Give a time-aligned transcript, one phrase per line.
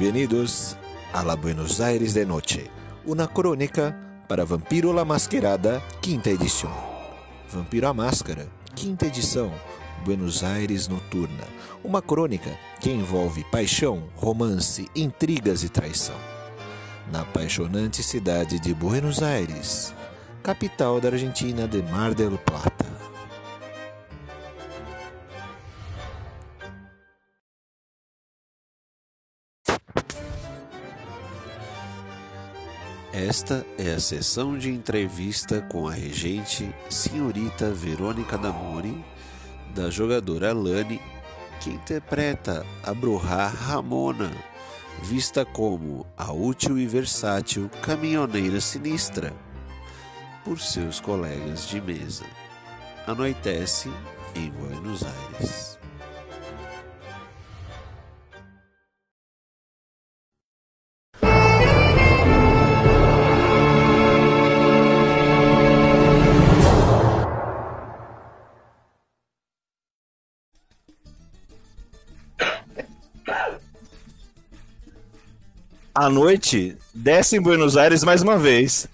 [0.00, 0.78] Bienvenidos
[1.12, 2.70] a la Buenos Aires de Noche,
[3.04, 3.94] una crónica
[4.26, 6.72] para Vampiro la Masquerada, quinta edição.
[7.52, 9.52] Vampiro a Máscara, quinta edição,
[10.02, 11.44] Buenos Aires Noturna,
[11.84, 12.50] uma crônica
[12.80, 16.16] que envolve paixão, romance, intrigas e traição.
[17.12, 19.94] Na apaixonante cidade de Buenos Aires,
[20.42, 22.89] capital da Argentina de Mar del Plata.
[33.30, 39.04] Esta é a sessão de entrevista com a regente senhorita Verônica Damori,
[39.72, 41.00] da jogadora Lani,
[41.60, 44.32] que interpreta a Bruhá Ramona,
[45.04, 49.32] vista como a útil e versátil caminhoneira sinistra,
[50.44, 52.24] por seus colegas de mesa.
[53.06, 53.88] Anoitece
[54.34, 55.69] em Buenos Aires.
[76.00, 78.88] A noite desce em Buenos Aires mais uma vez.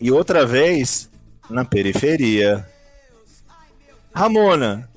[0.00, 1.10] E outra vez
[1.50, 2.64] na periferia.
[4.14, 4.88] Ramona,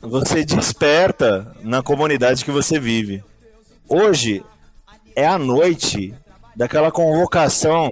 [0.00, 3.24] você desperta na comunidade que você vive.
[3.88, 4.44] Hoje
[5.16, 6.14] é a noite
[6.54, 7.90] daquela convocação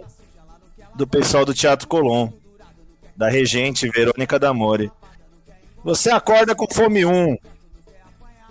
[0.95, 2.29] do pessoal do Teatro Colón,
[3.17, 4.93] da regente Verônica Damore.
[5.83, 7.33] Você acorda com fome 1.
[7.35, 7.39] O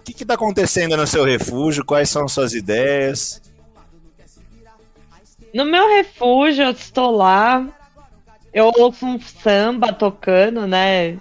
[0.03, 1.85] que está acontecendo no seu refúgio?
[1.85, 3.41] Quais são suas ideias?
[5.53, 7.67] No meu refúgio, eu estou lá.
[8.53, 11.17] Eu ouço um samba tocando, né?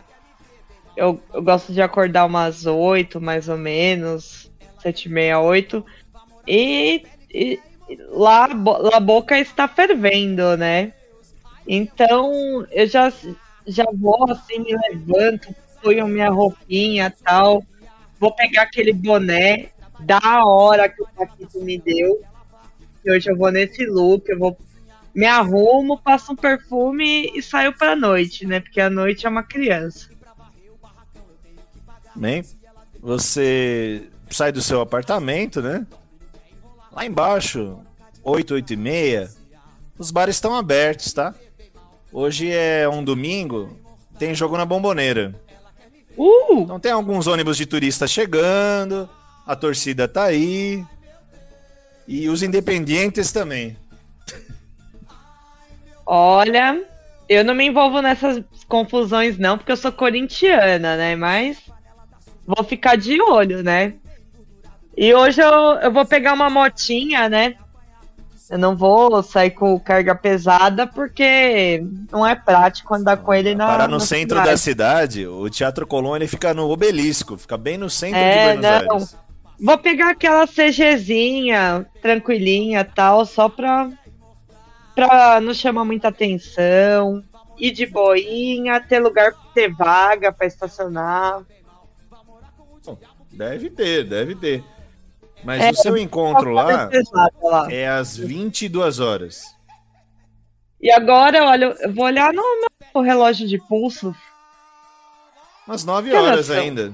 [0.97, 4.51] Eu, eu gosto de acordar umas oito, mais ou menos,
[4.83, 5.84] sete e meia, oito.
[6.47, 7.61] E, e
[8.11, 10.93] lá, lá a boca está fervendo, né?
[11.67, 13.12] Então eu já,
[13.66, 17.62] já vou assim, me levanto, ponho minha roupinha tal.
[18.19, 19.69] Vou pegar aquele boné
[20.00, 22.21] da hora que o Paquito me deu
[23.03, 24.59] que hoje eu vou nesse look, eu vou
[25.14, 28.60] me arrumo, passo um perfume e saio pra noite, né?
[28.60, 30.09] Porque a noite é uma criança.
[32.14, 32.44] Bem,
[33.00, 35.86] você sai do seu apartamento, né?
[36.92, 37.78] Lá embaixo,
[38.22, 39.30] 8, 8 e meia,
[39.98, 41.34] os bares estão abertos, tá?
[42.12, 43.76] Hoje é um domingo,
[44.19, 45.34] tem jogo na bomboneira.
[46.16, 46.62] Uh!
[46.62, 49.09] Então tem alguns ônibus de turistas chegando,
[49.47, 50.84] a torcida tá aí,
[52.09, 53.77] e os independentes também.
[56.07, 56.83] Olha,
[57.29, 61.15] eu não me envolvo nessas confusões não, porque eu sou corintiana, né?
[61.15, 61.59] Mas
[62.47, 63.93] vou ficar de olho, né?
[64.97, 65.53] E hoje eu,
[65.83, 67.55] eu vou pegar uma motinha, né?
[68.51, 73.67] Eu não vou sair com carga pesada porque não é prático andar com ele na.
[73.67, 74.51] Parar no centro cidade.
[74.51, 78.45] da cidade, o Teatro Colón ele fica no obelisco, fica bem no centro é, de
[78.45, 78.95] Buenos não.
[78.95, 79.28] Aires.
[79.61, 83.91] Vou pegar aquela CGzinha, tranquilinha tal, só pra,
[84.95, 87.25] pra não chamar muita atenção.
[87.59, 91.45] Ir de boinha, ter lugar pra ter vaga pra estacionar.
[93.33, 94.65] Deve ter, deve ter.
[95.45, 96.89] Mas é, o seu encontro lá,
[97.43, 99.43] lá, é às 22 horas.
[100.81, 102.43] E agora, olha, eu vou olhar no
[102.95, 104.15] meu relógio de pulso.
[105.67, 106.93] Umas 9 horas ainda.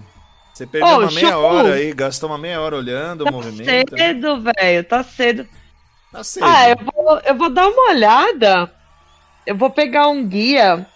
[0.55, 3.91] Você perdeu oh, uma meia hora aí, gastou uma meia hora olhando tá o movimento.
[3.91, 5.49] Tá cedo, velho, tá cedo.
[6.13, 6.47] Tá cedo.
[6.47, 8.73] Ah, eu vou, eu vou dar uma olhada.
[9.45, 10.87] Eu vou pegar um guia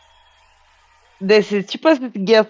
[1.21, 2.47] desses, tipo esses guias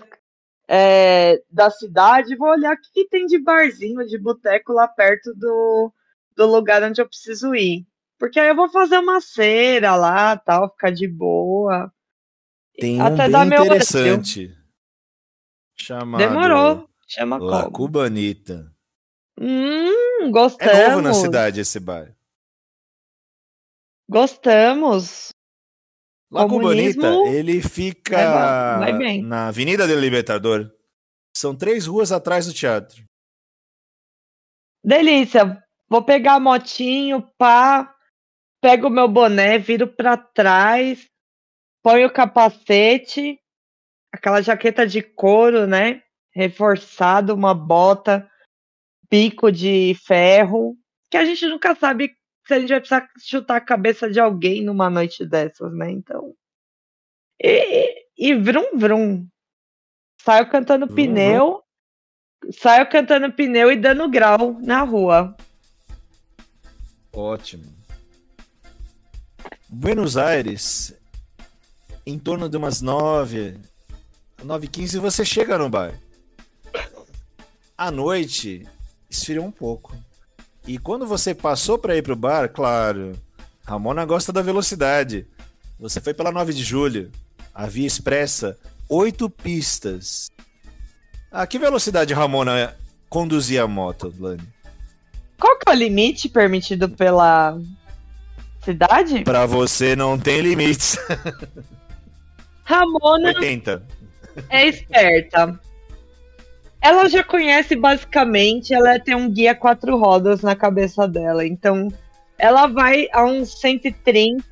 [0.69, 5.33] é, da cidade, vou olhar o que, que, tem de barzinho, de boteco lá perto
[5.35, 5.91] do,
[6.37, 7.87] do lugar onde eu preciso ir.
[8.19, 11.91] Porque aí eu vou fazer uma cera lá, tal, ficar de boa.
[12.79, 14.55] Tem Até um bem interessante.
[15.75, 16.88] Chamado Demorou.
[17.09, 17.73] Chama La como?
[17.73, 18.71] Cubanita.
[19.41, 20.75] Hum, gostamos.
[20.75, 22.15] É novo na cidade esse bar.
[24.09, 25.31] Gostamos.
[26.31, 27.01] La Comunismo...
[27.01, 30.71] Cubanita, ele fica vai, vai na Avenida do Libertador.
[31.35, 33.05] São três ruas atrás do teatro.
[34.85, 35.65] Delícia.
[35.89, 37.97] Vou pegar a motinho, pá,
[38.61, 41.07] pego o meu boné, viro para trás,
[41.83, 43.41] ponho o capacete,
[44.13, 46.03] aquela jaqueta de couro, né?
[46.39, 48.31] Reforçado, uma bota,
[49.11, 50.79] pico de ferro,
[51.11, 52.15] que a gente nunca sabe
[52.47, 55.91] se a gente vai precisar chutar a cabeça de alguém numa noite dessas, né?
[55.91, 56.33] Então.
[57.43, 59.27] E, e vrum vrum.
[60.23, 61.63] Saio cantando vrum, pneu.
[62.53, 65.37] Saio cantando pneu e dando grau na rua.
[67.13, 67.65] Ótimo.
[69.69, 70.97] Buenos Aires,
[72.07, 73.59] em torno de umas 9,
[74.45, 76.01] 9 h 15 você chega no bar.
[77.79, 78.67] À noite,
[79.09, 79.97] esfriou um pouco.
[80.67, 83.17] E quando você passou para ir pro bar, claro,
[83.65, 85.25] Ramona gosta da velocidade.
[85.79, 87.13] Você foi pela 9 de julho,
[87.55, 88.59] a via expressa,
[88.89, 90.29] oito pistas.
[91.31, 92.77] A que velocidade Ramona
[93.09, 94.43] conduzia a moto, Lani?
[95.39, 97.61] Qual que é o limite permitido pela
[98.65, 99.23] cidade?
[99.23, 100.99] Pra você não tem limites.
[102.65, 103.87] Ramona 80.
[104.51, 105.68] é esperta.
[106.81, 111.45] Ela já conhece basicamente, ela tem um guia quatro rodas na cabeça dela.
[111.45, 111.89] Então,
[112.39, 114.45] ela vai a uns 130,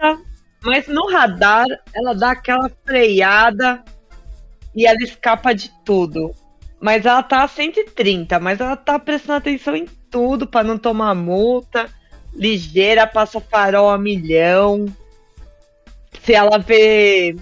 [0.62, 3.82] mas no radar ela dá aquela freada
[4.74, 6.34] e ela escapa de tudo.
[6.80, 11.14] Mas ela tá a 130, mas ela tá prestando atenção em tudo para não tomar
[11.14, 11.88] multa.
[12.34, 14.84] Ligeira, passa farol a milhão.
[16.22, 17.36] Se ela vê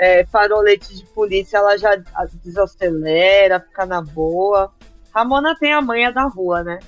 [0.00, 1.94] é, farolete de polícia, ela já
[2.42, 4.72] desacelera, fica na boa.
[5.14, 6.78] Ramona tem a manha da rua, né?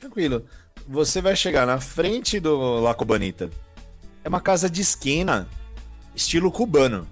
[0.00, 0.46] Tranquilo.
[0.88, 3.50] Você vai chegar na frente do La Cubanita.
[4.24, 5.46] É uma casa de esquina,
[6.14, 7.06] estilo cubano.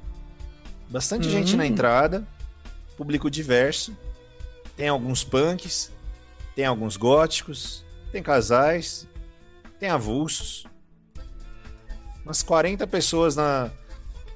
[0.89, 1.67] Bastante gente na Hum.
[1.67, 2.27] entrada,
[2.97, 3.95] público diverso.
[4.77, 5.93] Tem alguns punks,
[6.57, 9.07] tem alguns góticos, tem casais,
[9.79, 10.65] tem avulsos.
[12.25, 13.71] Umas 40 pessoas na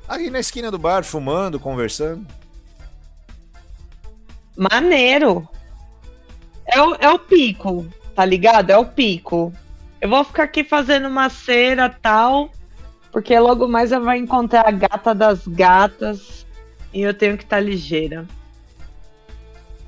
[0.07, 2.27] ali na esquina do bar fumando, conversando.
[4.57, 5.49] Maneiro.
[6.67, 8.71] É o, é o pico, tá ligado?
[8.71, 9.53] É o pico.
[10.01, 12.51] Eu vou ficar aqui fazendo uma cera tal,
[13.11, 16.47] porque logo mais eu vou encontrar a gata das gatas
[16.93, 18.27] e eu tenho que estar ligeira.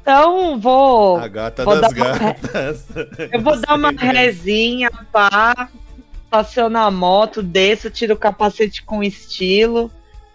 [0.00, 1.19] Então vou.
[1.19, 2.87] A gata vou das dar uma- gatas.
[3.32, 5.69] Eu vou dar uma rezinha, pá.
[6.30, 9.90] Passeio na moto, desço, tiro o capacete com estilo.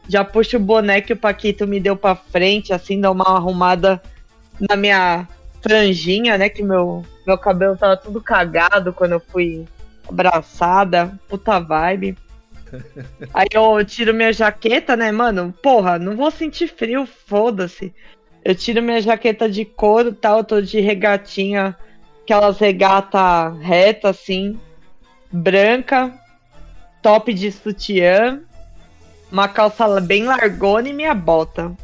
[0.07, 4.01] Já puxo o boné que o Paquito me deu pra frente, assim, dá uma arrumada
[4.59, 5.27] na minha
[5.61, 6.49] franjinha, né?
[6.49, 9.65] Que meu, meu cabelo tava tudo cagado quando eu fui
[10.07, 11.17] abraçada.
[11.27, 12.17] Puta vibe.
[13.33, 15.53] Aí eu tiro minha jaqueta, né, mano?
[15.63, 17.93] Porra, não vou sentir frio, foda-se.
[18.43, 21.75] Eu tiro minha jaqueta de couro e tal, tô de regatinha
[22.25, 24.59] aquelas regata reta assim,
[25.31, 26.13] branca,
[27.01, 28.41] top de sutiã,
[29.31, 31.75] uma calça bem largona e minha bota.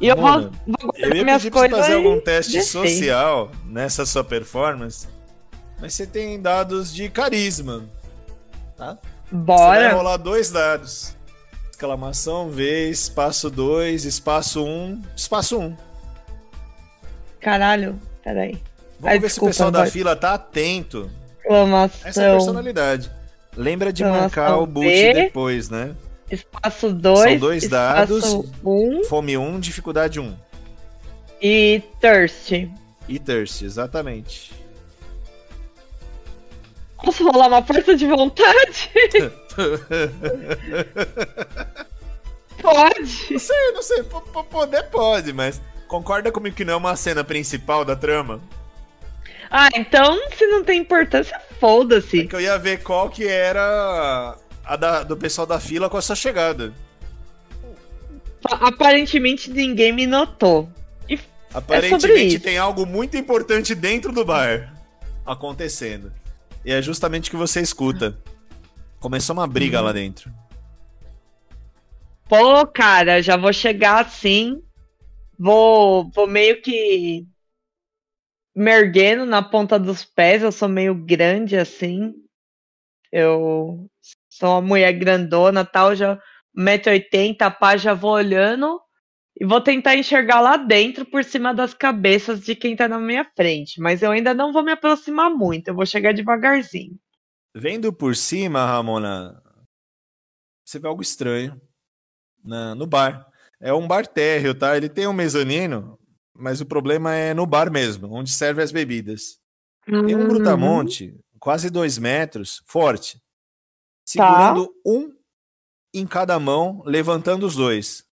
[0.00, 4.04] E eu vou, vou Eu ia minhas pedir pra coisas fazer algum teste social nessa
[4.04, 5.08] sua performance,
[5.80, 7.84] mas você tem dados de carisma.
[8.76, 8.98] Tá?
[9.30, 9.92] Você vai Bora.
[9.94, 11.14] rolar dois dados.
[11.70, 15.64] Exclamação V, espaço 2, espaço 1, um, espaço 1.
[15.64, 15.76] Um.
[17.40, 18.60] Caralho, peraí.
[18.98, 19.90] Vamos Ai, ver desculpa, se o pessoal da vai.
[19.90, 21.10] fila tá atento
[21.48, 23.10] a essa Exclamação, personalidade.
[23.56, 25.14] Lembra de Exclamação marcar o boot V.
[25.14, 25.94] depois, né?
[26.30, 28.24] espaço 2, São dois dados.
[28.64, 30.24] 1 Fome 1, um, dificuldade 1.
[30.24, 30.34] Um.
[31.40, 32.50] e thirst.
[33.08, 34.52] E thirst, exatamente.
[37.04, 38.90] Posso rolar uma força de vontade?
[42.60, 43.26] Pode.
[43.30, 46.96] Não sei, não sei, po- po- poder pode, mas concorda comigo que não é uma
[46.96, 48.40] cena principal da trama?
[49.56, 52.26] Ah, então se não tem importância, foda-se.
[52.26, 56.02] Que eu ia ver qual que era a da- do pessoal da fila com a
[56.02, 56.72] sua chegada.
[58.44, 60.68] Aparentemente ninguém me notou.
[61.08, 61.18] E
[61.52, 62.40] Aparentemente isso.
[62.44, 64.74] tem algo muito importante dentro do bar
[65.24, 66.12] acontecendo.
[66.64, 68.18] E é justamente o que você escuta.
[68.98, 69.84] Começou uma briga Uhum.
[69.84, 70.32] lá dentro.
[72.28, 74.60] Pô, cara, já vou chegar assim.
[75.38, 77.24] Vou, vou meio que
[78.54, 80.42] me erguendo na ponta dos pés.
[80.42, 82.14] Eu sou meio grande assim.
[83.10, 83.88] Eu
[84.28, 86.20] sou uma mulher grandona tal, já
[86.56, 88.80] 1,80m, pá, já vou olhando
[89.38, 93.24] e vou tentar enxergar lá dentro por cima das cabeças de quem tá na minha
[93.36, 93.80] frente.
[93.80, 96.96] Mas eu ainda não vou me aproximar muito, eu vou chegar devagarzinho.
[97.54, 99.40] Vendo por cima, Ramona,
[100.64, 101.60] você vê algo estranho
[102.44, 103.26] na, no bar.
[103.60, 104.76] É um bar térreo, tá?
[104.76, 105.98] Ele tem um mezanino,
[106.34, 109.40] mas o problema é no bar mesmo, onde serve as bebidas.
[109.84, 110.28] Tem um Uhum.
[110.28, 113.22] brutamonte, quase dois metros, forte,
[114.06, 115.14] segurando um
[115.92, 118.04] em cada mão, levantando os dois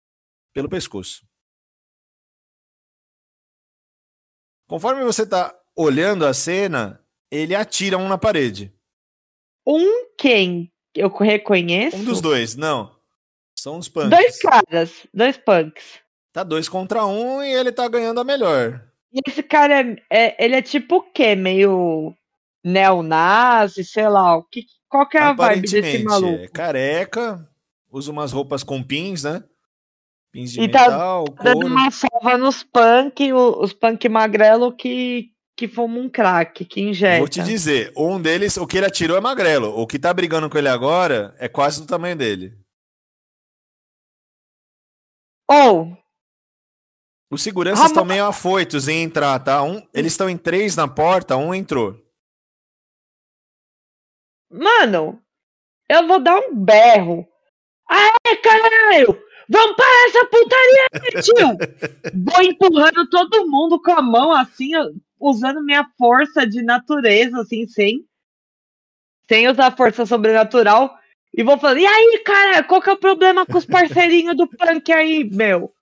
[0.53, 1.25] pelo pescoço.
[4.69, 8.73] Conforme você tá olhando a cena, ele atira um na parede.
[9.67, 11.97] Um quem eu reconheço?
[11.97, 12.99] Um dos dois, não.
[13.59, 14.11] São os punks.
[14.11, 16.01] Dois caras, dois punks.
[16.33, 18.85] Tá dois contra um e ele tá ganhando a melhor.
[19.13, 21.35] E esse cara é, é- ele é tipo o quê?
[21.35, 22.15] Meio
[22.65, 26.45] neonazi, sei lá, o que, qual que é a vibe desse Aparentemente, maluco?
[26.45, 27.49] é careca,
[27.91, 29.43] usa umas roupas com pins, né?
[30.31, 31.67] Pins de E tá metal, Dando couro.
[31.67, 37.19] uma salva nos punk, os punk magrelo que, que fumam um crack, que injeta.
[37.19, 39.77] Vou te dizer, um deles, o que ele atirou é magrelo.
[39.77, 42.57] O que tá brigando com ele agora é quase do tamanho dele.
[45.51, 45.97] Ou,
[47.31, 49.63] Os seguranças estão meio afoitos em entrar, tá?
[49.63, 51.97] Um, eles estão em três na porta, um entrou.
[54.51, 55.23] mano,
[55.89, 57.25] eu vou dar um berro.
[57.89, 59.23] Aê, caralho!
[59.49, 61.59] Vamos parar essa putaria tio!
[62.25, 64.71] Vou empurrando todo mundo com a mão, assim,
[65.19, 68.05] usando minha força de natureza, assim, sem,
[69.29, 70.97] sem usar força sobrenatural.
[71.35, 74.49] E vou falando, e aí, cara, qual que é o problema com os parceirinhos do
[74.49, 75.73] punk aí, meu?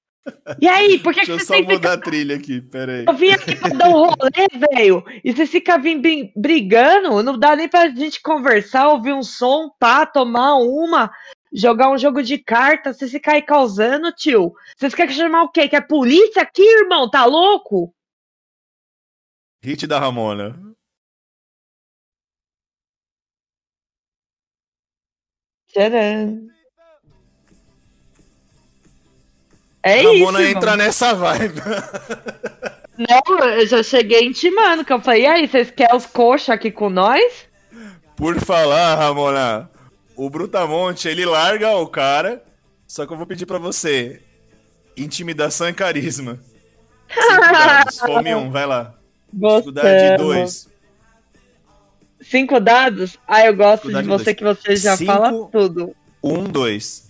[0.61, 3.07] E aí, por que, que Deixa eu você só sempre mudar a trilha aqui, peraí.
[3.09, 5.03] eu vim aqui pra dar um rolê, velho.
[5.25, 10.05] E você fica brin- brigando, não dá nem pra gente conversar, ouvir um som, pá,
[10.05, 11.11] tomar uma,
[11.53, 12.93] jogar um jogo de carta.
[12.93, 14.53] Você fica aí causando, tio.
[14.77, 15.67] Vocês querem chamar o quê?
[15.67, 17.09] Que é polícia aqui, irmão?
[17.11, 17.95] Tá louco?
[19.63, 20.61] Hit da Ramona.
[25.69, 26.49] Tcharam.
[29.83, 30.87] É Ramona isso, entra irmão.
[30.87, 31.61] nessa vibe.
[32.99, 36.71] Não, eu já cheguei intimando, que eu falei, e aí, vocês querem os coxa aqui
[36.71, 37.47] com nós?
[38.17, 39.71] Por falar, Ramona,
[40.17, 42.43] o Brutamonte, ele larga o cara,
[42.87, 44.21] só que eu vou pedir pra você.
[44.97, 46.41] Intimidação e carisma.
[47.09, 48.95] Cinco dados, fome um, vai lá.
[49.33, 50.17] Dificuldade.
[50.23, 50.69] 2.
[52.21, 53.17] Cinco dados?
[53.29, 54.37] Ah, eu gosto de você dois.
[54.37, 55.13] que você já Cinco.
[55.13, 55.95] fala tudo.
[56.23, 57.08] 1, 2.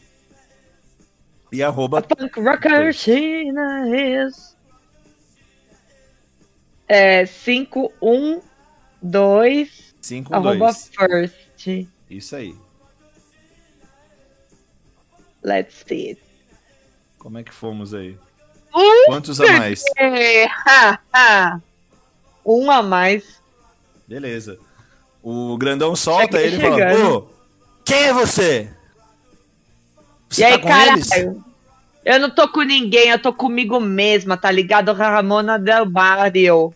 [1.51, 2.03] E arroba.
[2.03, 4.57] Punk rocker China is.
[6.87, 8.41] É 5, 1,
[9.03, 10.91] 2, 5, arroba 2.
[10.95, 11.87] first.
[12.09, 12.57] Isso aí.
[15.43, 16.23] Let's see it.
[17.19, 18.19] Como é que fomos aí?
[18.75, 19.83] Um, Quantos a mais?
[20.67, 21.61] ha, ha.
[22.45, 23.43] um a mais.
[24.07, 24.59] Beleza.
[25.23, 27.17] O grandão solta ele e fala.
[27.17, 27.29] Ô,
[27.85, 28.75] quem é você?
[30.29, 30.93] Você e aí, tá com caralho?
[30.93, 31.09] eles?
[32.05, 34.93] Eu não tô com ninguém, eu tô comigo mesma, tá ligado?
[34.93, 36.73] Ramona Del Barrio.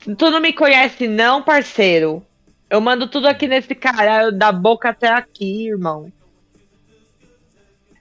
[0.00, 2.24] Tu não me conhece, não, parceiro?
[2.70, 6.10] Eu mando tudo aqui nesse caralho, da boca até aqui, irmão.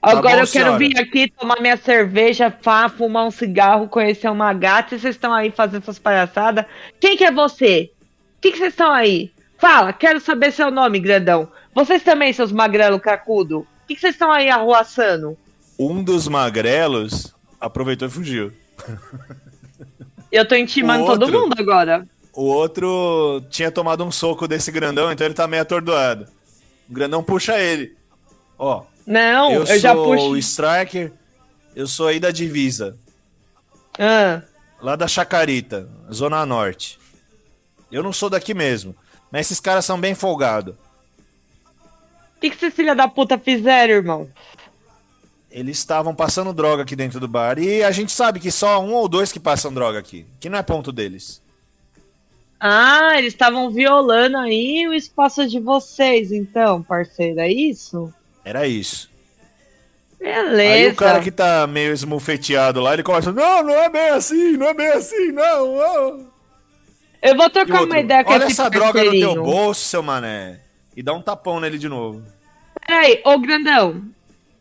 [0.01, 0.77] Tá Agora bom, eu quero senhora.
[0.77, 5.33] vir aqui tomar minha cerveja, pá, fumar um cigarro, conhecer uma gata e vocês estão
[5.33, 6.65] aí fazendo essas palhaçadas.
[7.01, 7.91] Quem que é você?
[8.37, 9.31] O que que vocês estão aí?
[9.57, 11.51] Fala, quero saber seu nome, grandão.
[11.73, 13.67] Vocês também, seus magrelo cracudo?
[13.85, 15.37] O que que vocês estão aí arruaçando?
[15.77, 18.51] Um dos magrelos aproveitou e fugiu.
[20.31, 21.39] Eu tô intimando O todo outro.
[21.41, 22.07] mundo agora.
[22.33, 26.27] O outro tinha tomado um soco desse grandão, então ele tá meio atordoado.
[26.89, 27.95] O grandão puxa ele.
[28.57, 30.37] Ó, Não, eu, eu, sou já o puxo.
[30.37, 31.13] Striker,
[31.75, 32.97] eu sou aí da divisa,
[33.99, 34.41] Ah,
[34.81, 36.97] lá da Chacarita, Zona Norte.
[37.91, 38.95] Eu não sou daqui mesmo,
[39.31, 40.75] mas esses caras são bem folgados.
[42.37, 44.29] O que, que esses filha da puta fizeram, irmão?
[45.49, 47.57] Eles estavam passando droga aqui dentro do bar.
[47.57, 50.25] E a gente sabe que só um ou dois que passam droga aqui.
[50.39, 51.41] Que não é ponto deles.
[52.59, 58.13] Ah, eles estavam violando aí o espaço de vocês, então, parceiro, é isso?
[58.43, 59.09] Era isso.
[60.19, 60.73] Beleza.
[60.73, 63.31] Aí o cara que tá meio esmufeteado lá, ele começa.
[63.31, 65.75] Não, não é bem assim, não é bem assim, não.
[65.75, 66.35] não."
[67.21, 70.64] Eu vou trocar uma ideia com Olha essa droga no teu bolso, seu mané.
[70.95, 72.23] E dá um tapão nele de novo.
[72.85, 74.03] Peraí, ô grandão,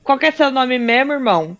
[0.03, 1.57] qual que é seu nome mesmo, irmão?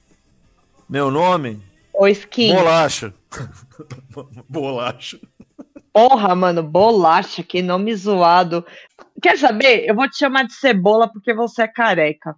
[0.89, 1.63] Meu nome?
[1.93, 2.55] Ô Skin.
[2.55, 3.13] Bolacho.
[4.49, 5.21] Bolacho.
[5.93, 8.67] Porra, mano, bolacha, que nome zoado.
[9.23, 9.85] Quer saber?
[9.89, 12.35] Eu vou te chamar de cebola porque você é careca.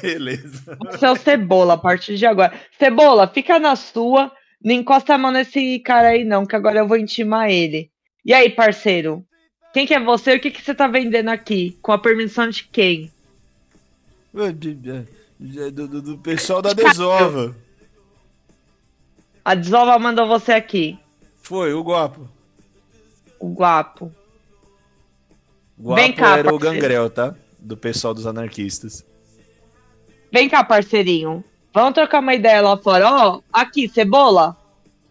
[0.00, 0.78] Beleza.
[0.92, 2.54] Você é o cebola a partir de agora.
[2.78, 4.32] Cebola, fica na sua.
[4.62, 7.90] Não encosta a mão nesse cara aí, não, que agora eu vou intimar ele.
[8.24, 9.26] E aí, parceiro?
[9.74, 10.36] Quem que é você?
[10.36, 11.76] O que, que você tá vendendo aqui?
[11.82, 13.12] Com a permissão de quem?
[14.32, 14.52] Do,
[15.88, 17.54] do- do pessoal da Desova.
[19.44, 20.98] A Desova mandou você aqui.
[21.42, 22.28] Foi, o Guapo.
[23.38, 24.10] O guapo.
[25.78, 26.80] Guapo Vem cá, era o parceiro.
[26.80, 27.34] gangrel, tá?
[27.58, 29.04] Do pessoal dos anarquistas.
[30.32, 31.44] Vem cá, parceirinho.
[31.74, 33.10] Vamos trocar uma ideia lá fora.
[33.10, 34.56] Ó, aqui, cebola.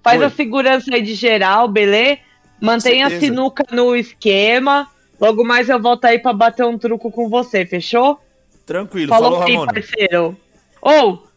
[0.02, 0.26] Faz Oi.
[0.26, 2.20] a segurança aí de geral, beleza?
[2.64, 4.90] Mantenha a sinuca no esquema.
[5.20, 8.20] Logo mais eu volto aí pra bater um truco com você, fechou?
[8.66, 9.74] Tranquilo, Falou, falou, bem, Ramona.
[9.74, 10.38] parceiro.
[10.82, 11.28] Ou,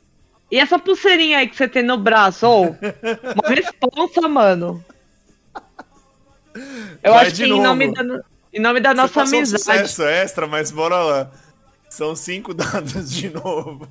[0.51, 2.47] e essa pulseirinha aí que você tem no braço?
[2.47, 2.67] Ou,
[3.35, 4.85] uma responsa, mano.
[7.03, 7.63] Eu Vai acho que em novo.
[7.63, 8.03] nome da,
[8.53, 9.59] em nome da Você nossa um amizade.
[9.59, 11.31] sucesso extra, mas bora lá.
[11.91, 13.89] São cinco dados de novo.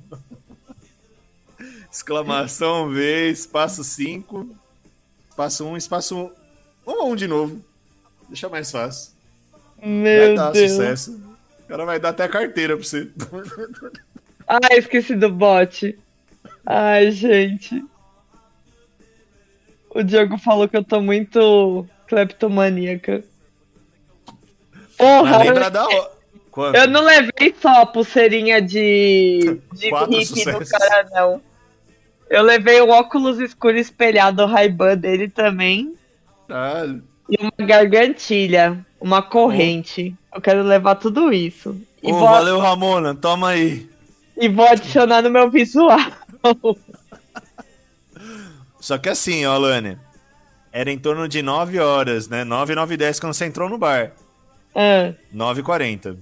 [1.92, 4.48] Exclamação, V, espaço 5.
[5.30, 6.45] Espaço 1, um, espaço 1.
[6.86, 6.90] Um.
[6.92, 7.62] Um a um de novo.
[8.28, 9.12] Deixa mais fácil.
[9.78, 10.70] Vai Meu dar Deus.
[10.72, 11.20] sucesso.
[11.64, 13.10] O cara vai dar até carteira pra você.
[14.46, 15.98] Ai, esqueci do bot.
[16.64, 17.84] Ai, gente.
[19.90, 23.24] O Diogo falou que eu tô muito kleptomaníaca.
[24.96, 26.10] Porra, Mas lembra da hora.
[26.50, 26.76] Quanto?
[26.76, 31.42] eu não levei só a pulseirinha de, de hippie do cara, não.
[32.30, 35.94] Eu levei o óculos escuro espelhado Ray-Ban dele também.
[36.48, 37.02] Caralho.
[37.28, 40.14] E uma gargantilha, uma corrente.
[40.32, 41.80] Eu quero levar tudo isso.
[42.02, 43.14] E, Ô, vou, valeu, Ramona.
[43.14, 43.88] Toma aí.
[44.36, 45.98] e vou adicionar no meu visual.
[48.78, 49.98] Só que assim, ó, Lani.
[50.70, 52.44] Era em torno de 9 horas, né?
[52.44, 54.12] 9, 9 e 10 quando você entrou no bar.
[54.74, 56.16] Ah, 9 e 40.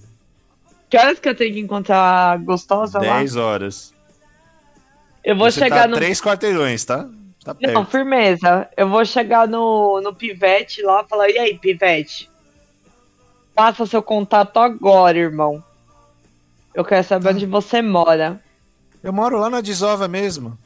[0.88, 1.98] que horas que eu tenho que encontrar
[2.32, 3.18] a gostosa lá?
[3.18, 3.92] 10 horas.
[5.24, 5.96] Eu vou você chegar tá no.
[5.96, 7.08] 3 quarteirões, tá?
[7.44, 7.72] Tá perto.
[7.74, 8.68] Não, firmeza.
[8.76, 12.30] Eu vou chegar no, no pivete lá e falar: e aí, pivete?
[13.54, 15.62] Passa seu contato agora, irmão.
[16.74, 18.40] Eu quero saber onde você mora.
[19.02, 20.58] Eu moro lá na Desova mesmo.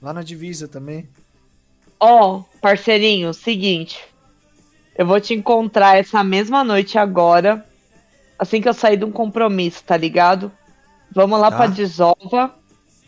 [0.00, 1.06] Lá na divisa também.
[1.98, 4.02] Ó, parceirinho, seguinte.
[4.96, 7.66] Eu vou te encontrar essa mesma noite agora.
[8.38, 10.50] Assim que eu sair de um compromisso, tá ligado?
[11.12, 11.56] Vamos lá Tá.
[11.58, 12.54] pra Desova.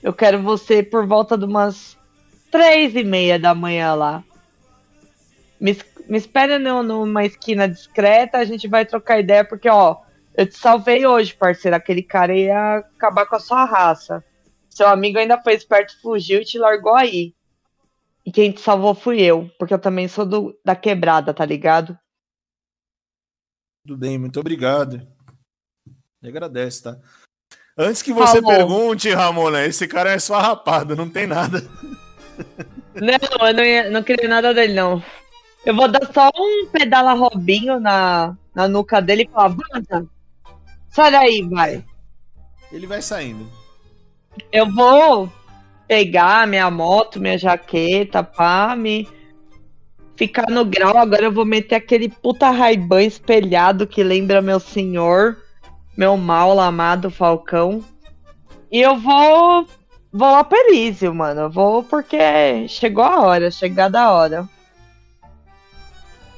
[0.02, 1.96] Eu quero você por volta de umas
[2.52, 4.22] três e meia da manhã lá.
[5.58, 10.02] Me, me espera no- numa esquina discreta, a gente vai trocar ideia, porque, ó,
[10.34, 11.76] eu te salvei hoje, parceiro.
[11.76, 14.22] Aquele cara ia acabar com a sua raça.
[14.68, 17.34] Seu amigo ainda foi esperto, fugiu e te largou aí.
[18.24, 21.98] E quem te salvou fui eu, porque eu também sou do, da quebrada, tá ligado?
[23.84, 25.06] Tudo bem, muito obrigado.
[26.22, 26.98] Me agradece, tá?
[27.76, 28.56] Antes que você Falou.
[28.56, 31.58] pergunte, Ramona, esse cara é só rapado, não tem nada.
[32.94, 35.02] Não, eu não, ia- não queria nada dele, não.
[35.64, 40.06] Eu vou dar só um pedala Robinho na, na nuca dele e falar, vaza!
[40.90, 41.84] Sai daí, vai.
[42.70, 43.48] Ele vai saindo.
[44.50, 45.30] Eu vou
[45.86, 49.08] pegar minha moto, minha jaqueta, pá, me
[50.16, 50.96] ficar no grau.
[50.96, 55.38] Agora eu vou meter aquele puta Ray-Ban espelhado que lembra meu senhor,
[55.96, 57.84] meu mal amado Falcão.
[58.70, 59.66] E eu vou
[60.12, 61.50] vou lá pra Elísio, mano.
[61.50, 64.48] Vou porque chegou a hora, chegada a hora.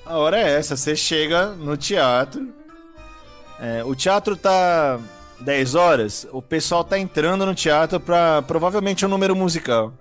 [0.06, 2.52] A hora é essa, você chega no teatro.
[3.58, 5.00] é, o teatro tá
[5.40, 9.92] 10 horas, o pessoal tá entrando no teatro pra provavelmente um número musical.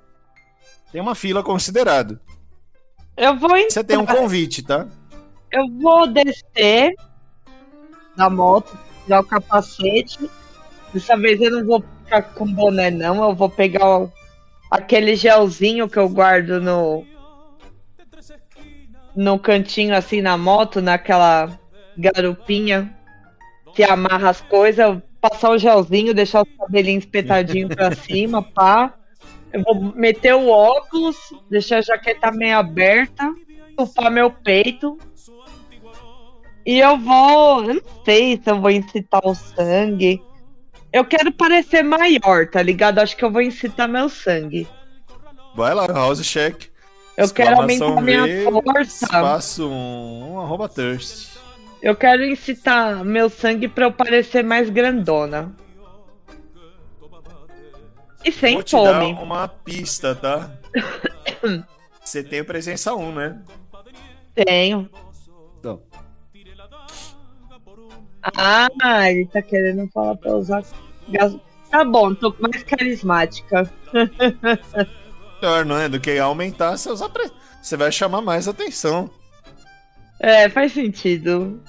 [0.92, 2.20] Tem uma fila considerada.
[3.16, 4.88] Eu vou Você tem um convite, tá?
[5.52, 6.94] Eu vou descer
[8.16, 10.30] da moto, tirar o capacete.
[10.94, 13.24] Dessa vez eu não vou ficar com boné, não.
[13.24, 14.12] Eu vou pegar o-
[14.70, 17.06] aquele gelzinho que eu guardo no.
[19.16, 21.60] No cantinho assim na moto, naquela
[21.98, 22.92] garupinha
[23.76, 25.00] que amarra as coisas.
[25.22, 28.94] Passar o gelzinho, deixar os cabelinhos espetadinhos pra cima, pá.
[29.54, 31.16] Eu vou meter o óculos,
[31.50, 33.32] deixar a jaqueta meio aberta,
[33.70, 34.98] estufar meu peito.
[36.66, 37.64] E eu vou.
[37.66, 40.22] Eu não sei se eu vou incitar o sangue.
[40.94, 43.00] Eu quero parecer maior, tá ligado?
[43.00, 44.68] Acho que eu vou incitar meu sangue.
[45.56, 46.72] Vai lá, house check.
[47.18, 49.06] Eu quero aumentar minha V, força.
[49.06, 51.38] Espaço um, um arroba thirst.
[51.82, 55.52] Eu quero incitar meu sangue pra eu parecer mais grandona.
[58.24, 59.14] E sem Vou te fome.
[59.16, 60.52] dar uma pista, tá?
[62.04, 63.42] Você tem presença 1, né?
[64.36, 64.90] Tenho.
[65.60, 65.82] Então.
[68.38, 70.64] Ah, ele tá querendo falar pra usar.
[71.70, 73.72] Tá bom, tô mais carismática.
[75.42, 75.90] Melhor, não é?
[75.90, 77.30] Do que aumentar, você, usar pre...
[77.62, 79.10] você vai chamar mais atenção.
[80.20, 81.62] É, faz sentido.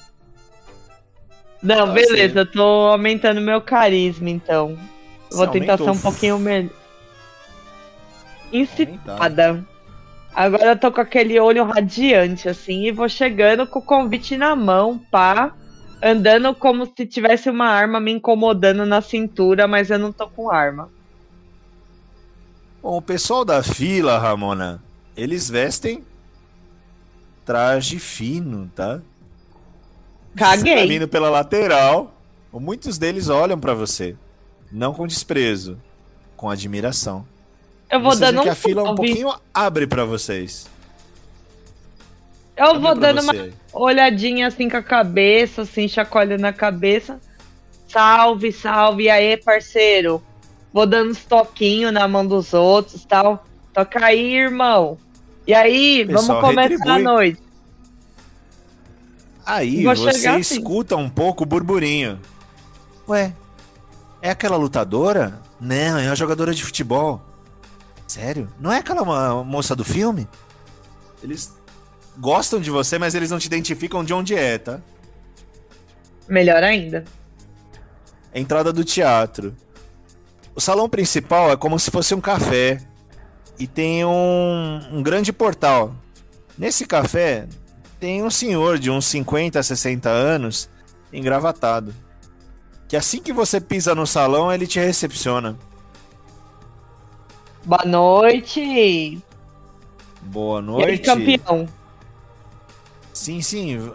[1.62, 4.78] Não, Tá beleza, eu tô aumentando meu carisma, então.
[5.30, 5.94] Você Vou tentar ser aumentou.
[5.94, 6.70] um pouquinho melhor.
[8.52, 9.64] Incitada.
[10.34, 14.54] Agora eu tô com aquele olho radiante, assim, e vou chegando com o convite na
[14.54, 15.54] mão, pá.
[16.06, 20.50] Andando como se tivesse uma arma me incomodando na cintura, mas eu não tô com
[20.50, 20.90] arma.
[22.82, 24.82] Bom, o pessoal da fila, Ramona,
[25.16, 26.04] eles vestem
[27.42, 28.96] traje fino, tá?
[28.96, 29.02] Você
[30.38, 30.86] tá Caguei.
[30.86, 32.14] vindo pela lateral,
[32.52, 34.14] muitos deles olham pra você.
[34.70, 35.78] Não com desprezo,
[36.36, 37.26] com admiração.
[37.90, 40.68] Eu vou dando que a fila um pouquinho abre pra vocês.
[42.56, 47.20] Eu vou dando você uma olhadinha assim com a cabeça, assim, chacoalhando a cabeça.
[47.88, 50.22] Salve, salve, e aí, parceiro?
[50.72, 53.44] Vou dando uns toquinhos na mão dos outros tal.
[53.72, 54.98] Toca aí, irmão.
[55.46, 57.02] E aí, Pessoal, vamos começar a retribui.
[57.02, 57.40] noite.
[59.44, 60.38] Aí Vou você assim.
[60.40, 62.18] escuta um pouco o burburinho.
[63.08, 63.32] Ué,
[64.22, 65.40] é aquela lutadora?
[65.60, 67.20] Não, é uma jogadora de futebol.
[68.06, 68.48] Sério?
[68.58, 70.26] Não é aquela mo- moça do filme?
[71.22, 71.52] Eles
[72.18, 74.80] gostam de você, mas eles não te identificam de onde é, tá?
[76.28, 77.04] Melhor ainda.
[78.34, 79.54] Entrada do teatro.
[80.54, 82.80] O salão principal é como se fosse um café.
[83.58, 85.94] E tem um, um grande portal.
[86.58, 87.46] Nesse café
[88.00, 90.68] tem um senhor de uns 50 a 60 anos
[91.12, 91.94] engravatado.
[92.88, 95.56] Que assim que você pisa no salão, ele te recepciona.
[97.64, 99.18] Boa noite.
[100.20, 101.02] Boa E aí, noite.
[101.02, 101.68] campeão?
[103.14, 103.92] Sim, sim.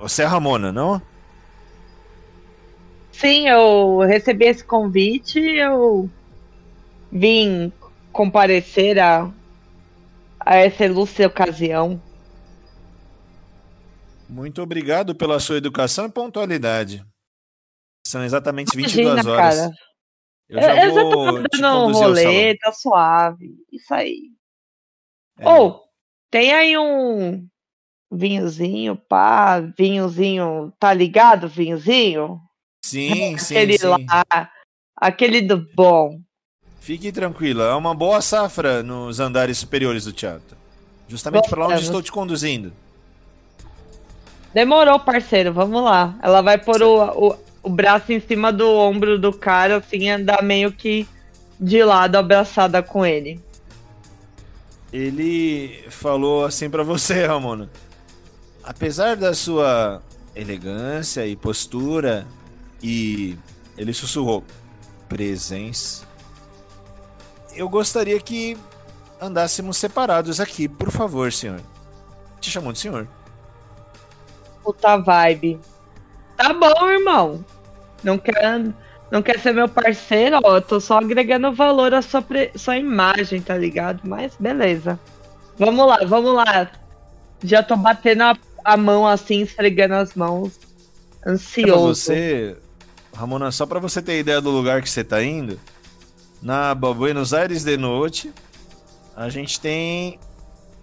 [0.00, 1.00] Você é a Ramona, não?
[3.12, 6.10] Sim, eu recebi esse convite, eu
[7.12, 7.72] vim
[8.12, 9.32] comparecer a,
[10.40, 12.02] a essa ilustre ocasião.
[14.28, 17.06] Muito obrigado pela sua educação e pontualidade.
[18.04, 19.58] São exatamente 22 Imagina, horas.
[19.58, 19.70] cara.
[20.48, 23.54] Eu já eu, eu já tô vou dando um rolê, tá suave.
[23.72, 24.32] Isso aí.
[25.38, 25.48] É.
[25.48, 25.84] Ou,
[26.30, 27.48] tem aí um
[28.16, 32.40] vinhozinho, pá, vinhozinho, tá ligado, vinhozinho?
[32.84, 33.86] Sim, sim, aquele sim.
[33.86, 34.50] lá,
[34.96, 36.20] aquele do bom.
[36.80, 40.56] Fique tranquila, é uma boa safra nos andares superiores do teatro.
[41.08, 41.84] Justamente para onde Gostamos.
[41.84, 42.72] estou te conduzindo.
[44.52, 46.16] Demorou, parceiro, vamos lá.
[46.22, 50.42] Ela vai pôr o, o, o braço em cima do ombro do cara, assim, andar
[50.42, 51.08] meio que
[51.58, 53.40] de lado, abraçada com ele.
[54.92, 57.68] Ele falou assim pra você, Ramona.
[58.64, 60.02] Apesar da sua
[60.34, 62.26] elegância e postura
[62.82, 63.36] e
[63.76, 64.42] ele sussurrou
[65.08, 66.04] presença.
[67.54, 68.56] Eu gostaria que
[69.20, 71.60] andássemos separados aqui, por favor, senhor.
[72.40, 73.06] Te chamou de senhor.
[74.62, 75.60] Puta vibe.
[76.36, 77.44] Tá bom, irmão.
[78.02, 78.64] Não quer,
[79.10, 80.56] não quer ser meu parceiro, ó.
[80.56, 84.00] Eu tô só agregando valor à sua, pre- sua imagem, tá ligado?
[84.04, 84.98] Mas beleza.
[85.58, 86.70] Vamos lá, vamos lá.
[87.42, 90.58] Já tô batendo a, a mão assim, esfregando as mãos.
[91.20, 91.94] Pra Ansioso.
[91.94, 92.56] você,
[93.14, 95.58] Ramona, só pra você ter ideia do lugar que você tá indo,
[96.42, 98.32] na Buenos Aires de noite,
[99.16, 100.18] a gente tem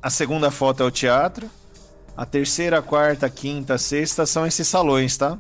[0.02, 1.50] a segunda foto é o teatro,
[2.18, 5.38] a terceira, a quarta, a quinta, a sexta são esses salões, tá?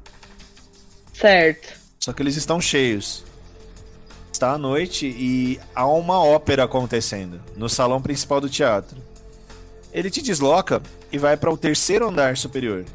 [1.13, 1.79] Certo.
[1.99, 3.23] Só que eles estão cheios.
[4.31, 8.97] Está à noite e há uma ópera acontecendo no salão principal do teatro.
[9.91, 12.85] Ele te desloca e vai para o terceiro andar superior.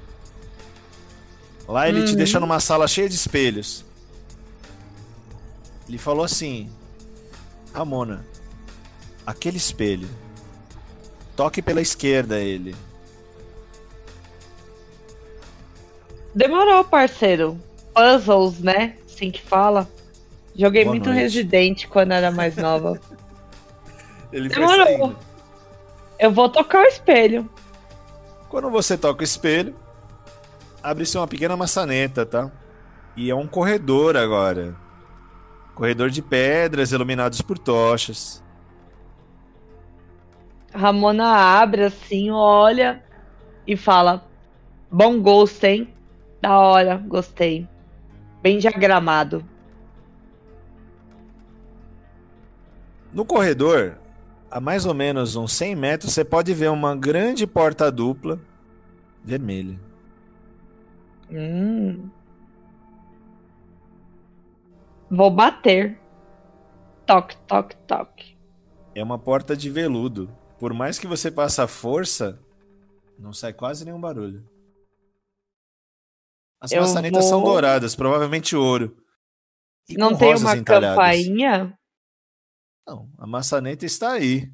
[1.68, 2.16] Lá ele te Uhum.
[2.16, 3.85] deixa numa sala cheia de espelhos.
[5.88, 6.70] Ele falou assim:
[7.74, 8.24] Ramona,
[9.26, 10.09] aquele espelho.
[11.35, 12.74] Toque pela esquerda ele.
[16.35, 17.59] Demorou, parceiro.
[17.94, 18.96] Puzzles, né?
[19.07, 19.88] Assim que fala.
[20.55, 21.20] Joguei Boa muito noite.
[21.20, 22.98] Resident quando era mais nova.
[24.31, 25.14] Demorou.
[26.18, 27.48] Eu vou tocar o espelho.
[28.48, 29.74] Quando você toca o espelho,
[30.82, 32.50] abre-se uma pequena maçaneta, tá?
[33.16, 34.76] E é um corredor agora.
[35.74, 38.42] Corredor de pedras iluminados por tochas.
[40.72, 43.02] Ramona abre assim, olha
[43.66, 44.24] e fala:
[44.90, 45.92] Bom gosto, hein?
[46.40, 47.66] Da hora, gostei.
[48.42, 49.44] Bem diagramado.
[53.12, 53.98] No corredor,
[54.50, 58.40] a mais ou menos uns 100 metros, você pode ver uma grande porta dupla
[59.24, 59.78] vermelha.
[61.30, 62.09] Hum.
[65.11, 65.98] Vou bater.
[67.06, 68.37] Toque, toque, toque.
[68.94, 70.30] É uma porta de veludo.
[70.59, 72.40] Por mais que você passe a força,
[73.18, 74.44] não sai quase nenhum barulho.
[76.61, 78.96] As Eu maçanetas são vou- douradas, provavelmente ouro.
[79.88, 81.78] E Não tem uma campainha?
[82.87, 84.53] Não, a maçaneta está aí.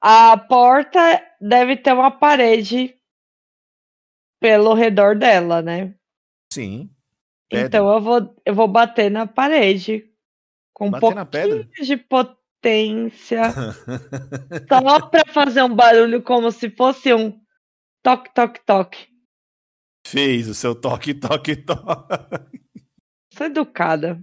[0.00, 1.00] A porta
[1.40, 2.96] deve ter uma parede
[4.40, 5.96] pelo redor dela, né?
[6.52, 6.88] Sim.
[7.48, 7.66] Pedra.
[7.66, 10.08] Então eu vou, eu vou bater na parede.
[10.72, 11.84] Com um Bater na pouquinho pedra?
[11.84, 13.42] de potência.
[14.68, 17.40] só pra fazer um barulho como se fosse um
[18.02, 19.08] toque, toque, toque.
[20.06, 22.60] Fez o seu toque, toque, toque.
[23.32, 24.22] Sou educada.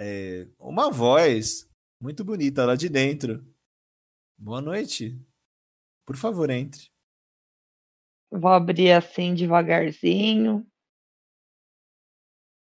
[0.00, 1.68] É, uma voz
[2.00, 3.44] muito bonita lá de dentro.
[4.38, 5.20] Boa noite.
[6.06, 6.88] Por favor, entre.
[8.30, 10.64] Vou abrir assim devagarzinho.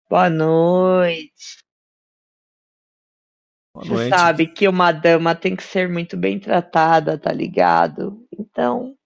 [0.06, 1.64] Boa noite.
[3.72, 4.10] Boa Você noite.
[4.10, 8.28] sabe que uma dama tem que ser muito bem tratada, tá ligado?
[8.30, 8.98] Então,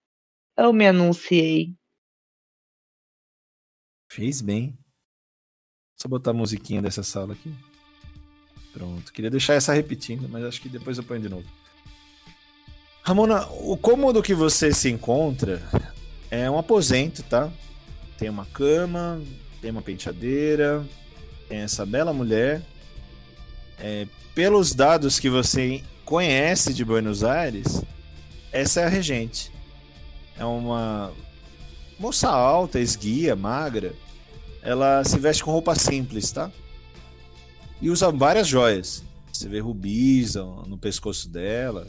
[0.57, 1.73] eu me anunciei.
[4.11, 4.77] Fez bem.
[5.95, 7.68] Só botar a musiquinha dessa sala aqui.
[8.79, 9.11] Pronto.
[9.11, 11.43] Queria deixar essa repetindo, mas acho que depois eu ponho de novo.
[13.03, 15.61] Ramona, o cômodo que você se encontra
[16.31, 17.51] é um aposento, tá?
[18.17, 19.21] Tem uma cama,
[19.61, 20.85] tem uma penteadeira,
[21.49, 22.61] tem essa bela mulher.
[23.77, 27.83] É, pelos dados que você conhece de Buenos Aires,
[28.49, 29.51] essa é a regente.
[30.37, 31.11] É uma
[31.99, 33.93] moça alta, esguia, magra.
[34.61, 36.49] Ela se veste com roupa simples, tá?
[37.81, 39.03] E usa várias joias.
[39.31, 41.87] Você vê rubis no pescoço dela.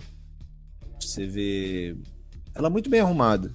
[1.01, 1.97] Você vê
[2.55, 3.53] ela muito bem arrumada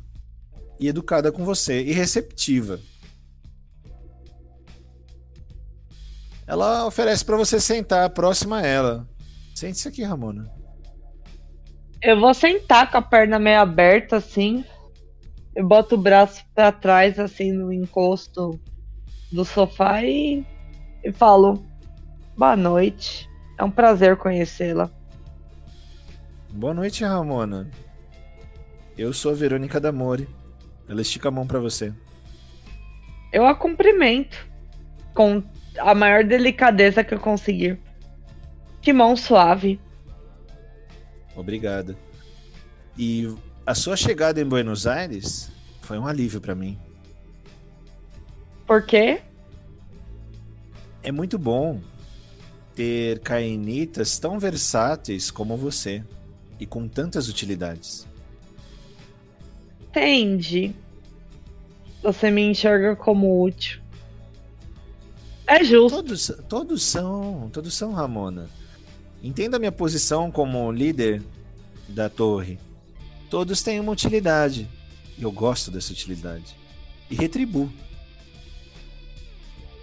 [0.80, 2.80] e educada com você e receptiva.
[6.48, 9.08] Ela oferece pra você sentar próxima a ela.
[9.56, 10.52] Sente-se aqui, Ramona.
[12.02, 14.64] Eu vou sentar com a perna meio aberta assim.
[15.56, 18.60] Eu boto o braço pra trás assim no encosto
[19.32, 20.46] do sofá e,
[21.04, 21.66] e falo:
[22.38, 23.30] Boa noite.
[23.58, 24.92] É um prazer conhecê-la.
[26.50, 27.70] Boa noite, Ramona.
[28.98, 30.28] Eu sou a Verônica D'Amore.
[30.90, 31.94] Ela estica a mão pra você.
[33.32, 34.46] Eu a cumprimento
[35.14, 35.42] com
[35.80, 37.80] a maior delicadeza que eu conseguir.
[38.82, 39.80] Que mão suave.
[41.36, 41.98] Obrigada.
[42.98, 43.34] E
[43.66, 46.78] a sua chegada em Buenos Aires foi um alívio pra mim.
[48.68, 49.22] Por quê?
[51.02, 51.80] É muito bom
[52.76, 56.04] ter cainitas tão versáteis como você
[56.60, 58.06] e com tantas utilidades.
[59.90, 60.76] Entendi.
[62.04, 63.82] Você me enxerga como útil.
[65.48, 65.96] É justo.
[65.96, 68.50] Todos, todos são, todos são, Ramona.
[69.24, 71.24] Entenda a minha posição como líder
[71.88, 72.60] da torre.
[73.30, 74.68] Todos têm uma utilidade.
[75.18, 76.56] E eu gosto dessa utilidade.
[77.10, 77.72] E retribuo.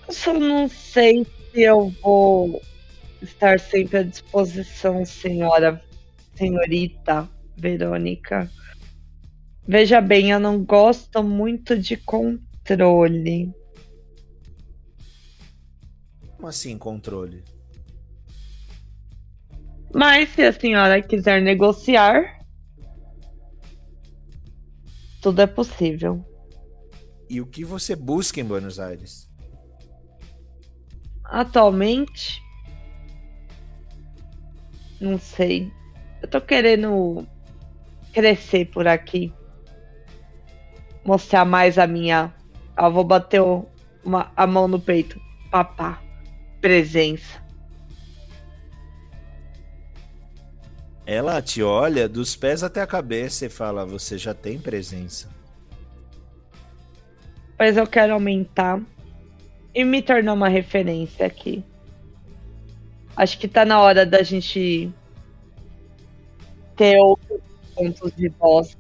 [0.07, 2.61] Eu só não sei se eu vou
[3.22, 5.82] estar sempre à disposição, senhora,
[6.35, 8.50] senhorita Verônica.
[9.66, 13.54] Veja bem, eu não gosto muito de controle.
[16.37, 17.44] Como assim, controle?
[19.94, 22.40] Mas se a senhora quiser negociar,
[25.20, 26.24] tudo é possível.
[27.30, 29.30] E o que você busca em Buenos Aires?
[31.24, 32.41] Atualmente,
[35.02, 35.70] não sei.
[36.22, 37.26] Eu tô querendo
[38.12, 39.32] crescer por aqui.
[41.04, 42.32] Mostrar mais a minha.
[42.78, 43.42] Eu vou bater
[44.04, 45.20] uma, a mão no peito.
[45.50, 46.00] Papá.
[46.60, 47.42] Presença.
[51.04, 55.28] Ela te olha dos pés até a cabeça e fala: Você já tem presença.
[57.58, 58.80] Mas eu quero aumentar
[59.74, 61.64] e me tornar uma referência aqui.
[63.16, 64.90] Acho que tá na hora da gente
[66.77, 67.40] ter outros
[67.75, 68.77] pontos de voz,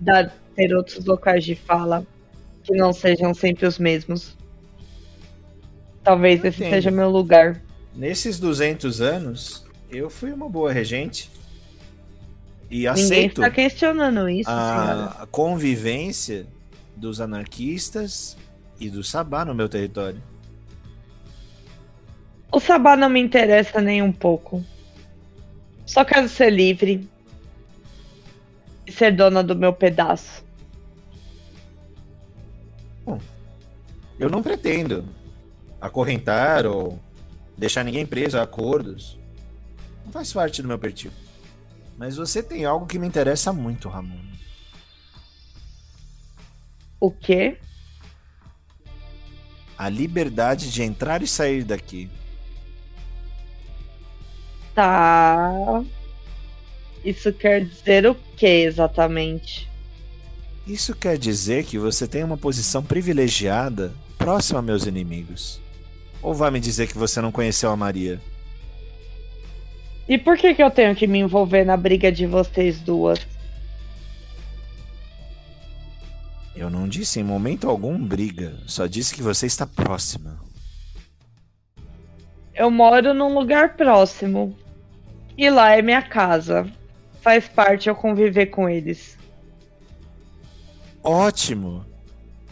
[0.00, 2.04] da- ter outros locais de fala
[2.64, 4.36] que não sejam sempre os mesmos.
[6.02, 6.70] Talvez esse Entendo.
[6.70, 7.60] seja meu lugar.
[7.94, 11.30] Nesses 200 anos, eu fui uma boa regente.
[12.70, 15.04] E Ninguém aceito está questionando isso, senhora.
[15.18, 16.46] a convivência
[16.96, 18.36] dos anarquistas
[18.78, 20.22] e do Sabá no meu território.
[22.52, 24.64] O sabá não me interessa nem um pouco.
[25.86, 27.08] Só quero ser livre
[28.86, 30.44] e ser dona do meu pedaço.
[34.20, 35.08] Eu não pretendo
[35.80, 37.00] acorrentar ou
[37.56, 39.18] deixar ninguém preso a acordos.
[40.04, 41.10] Não faz parte do meu perfil.
[41.96, 44.20] Mas você tem algo que me interessa muito, Ramon.
[47.00, 47.58] O quê?
[49.78, 52.10] A liberdade de entrar e sair daqui.
[54.80, 55.84] Tá.
[57.04, 59.68] Isso quer dizer o que exatamente?
[60.66, 65.60] Isso quer dizer que você tem uma posição privilegiada próxima a meus inimigos.
[66.22, 68.18] Ou vai me dizer que você não conheceu a Maria?
[70.08, 73.18] E por que, que eu tenho que me envolver na briga de vocês duas?
[76.56, 80.40] Eu não disse em momento algum briga, só disse que você está próxima.
[82.54, 84.56] Eu moro num lugar próximo.
[85.40, 86.70] E lá é minha casa.
[87.22, 89.16] Faz parte eu conviver com eles.
[91.02, 91.82] Ótimo.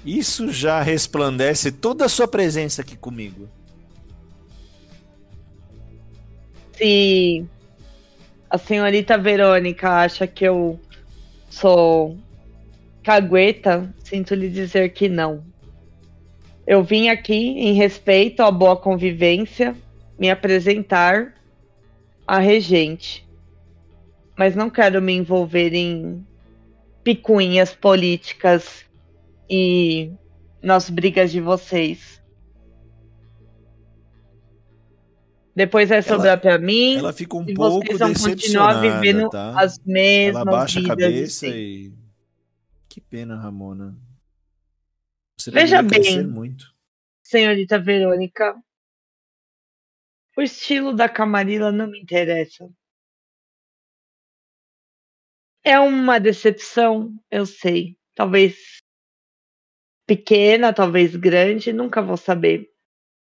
[0.03, 3.47] Isso já resplandece toda a sua presença aqui comigo.
[6.79, 7.45] Se
[8.49, 10.81] a senhorita Verônica acha que eu
[11.51, 12.17] sou
[13.03, 15.45] cagueta, sinto lhe dizer que não.
[16.67, 19.77] Eu vim aqui em respeito à boa convivência
[20.19, 21.35] me apresentar
[22.29, 23.27] à regente.
[24.37, 26.25] Mas não quero me envolver em
[27.03, 28.85] picuinhas políticas
[29.49, 30.13] e
[30.63, 32.23] nas brigas de vocês.
[35.57, 36.99] Depois é sobrar para mim.
[36.99, 39.61] Ela fica um e pouco vocês vão continuar vivendo tá?
[39.61, 41.93] as mesmas Ela baixa a cabeça e.
[42.89, 43.97] Que pena, Ramona.
[45.37, 46.33] Você Veja poderia crescer bem.
[46.33, 46.73] muito.
[47.25, 48.55] Senhorita Verônica,
[50.39, 52.71] o estilo da Camarilla não me interessa.
[55.65, 57.99] É uma decepção, eu sei.
[58.15, 58.79] Talvez
[60.07, 62.71] pequena, talvez grande, nunca vou saber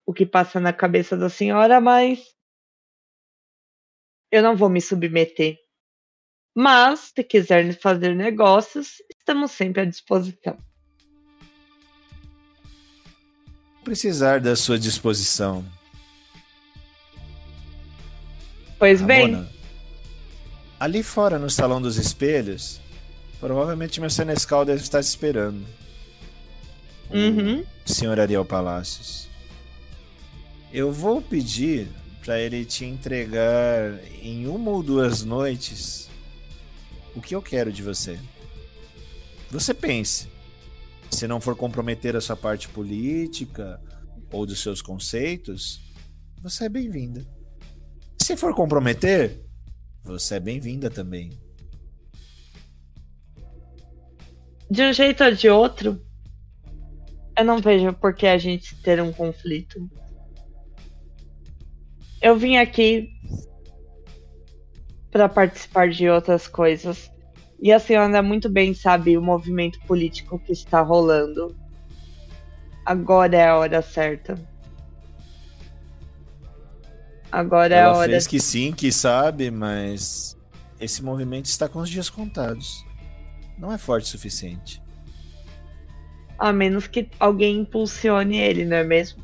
[0.06, 2.36] o que passa na cabeça da senhora, mas
[4.30, 5.58] eu não vou me submeter.
[6.54, 10.58] Mas, se quiser fazer negócios, estamos sempre à disposição.
[13.86, 15.77] Precisar da sua disposição.
[18.80, 19.50] Pois bem, Ramona,
[20.80, 22.80] ali fora no salão dos espelhos,
[23.40, 25.66] provavelmente meu senescal deve estar te esperando.
[27.10, 29.28] uhum, Senhor Ariel Palácios.
[30.72, 31.88] Eu vou pedir
[32.24, 36.10] para ele te entregar em uma ou duas noites
[37.16, 38.20] o que eu quero de você.
[39.50, 40.28] Você pense.
[41.10, 43.80] Se não for comprometer a sua parte política
[44.30, 45.80] ou dos seus conceitos,
[46.42, 47.26] você é bem-vinda.
[48.22, 49.40] Se for comprometer,
[50.04, 51.32] você é bem-vinda também.
[54.70, 56.02] de um jeito ou de outro,
[57.38, 59.90] eu não vejo por que a gente ter um conflito.
[62.22, 63.10] Eu vim aqui
[65.12, 67.10] para participar de outras coisas.
[67.60, 71.56] E a senhora muito bem sabe o movimento político que está rolando.
[72.86, 74.36] Agora é a hora certa.
[77.32, 78.10] Agora é a Ela hora.
[78.10, 80.38] fez que sim, que sabe, mas
[80.80, 82.86] esse movimento está com os dias contados.
[83.58, 84.82] Não é forte o suficiente.
[86.38, 89.24] A menos que alguém impulsione ele, não é mesmo?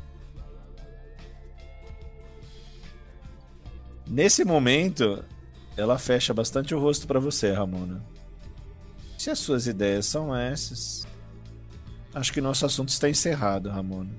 [4.06, 5.24] Nesse momento,
[5.76, 8.04] ela fecha bastante o rosto para você, Ramona.
[9.16, 11.06] Se as suas ideias são essas,
[12.14, 14.10] acho que nosso assunto está encerrado, Ramona.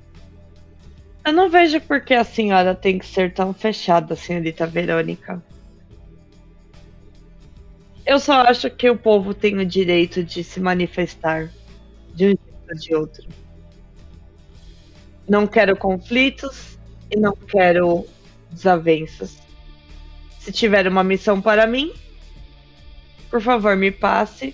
[1.25, 5.43] Eu não vejo por que a senhora tem que ser tão fechada, senhorita Verônica.
[8.05, 11.49] Eu só acho que o povo tem o direito de se manifestar
[12.13, 13.27] de um jeito ou de outro.
[15.27, 16.77] Não quero conflitos
[17.09, 18.05] e não quero
[18.51, 19.39] desavenças.
[20.39, 21.91] Se tiver uma missão para mim,
[23.31, 24.53] por favor, me passe.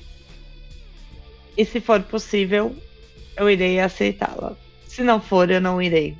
[1.57, 2.73] E se for possível,
[3.35, 4.55] eu irei aceitá-la.
[4.87, 6.17] Se não for, eu não irei.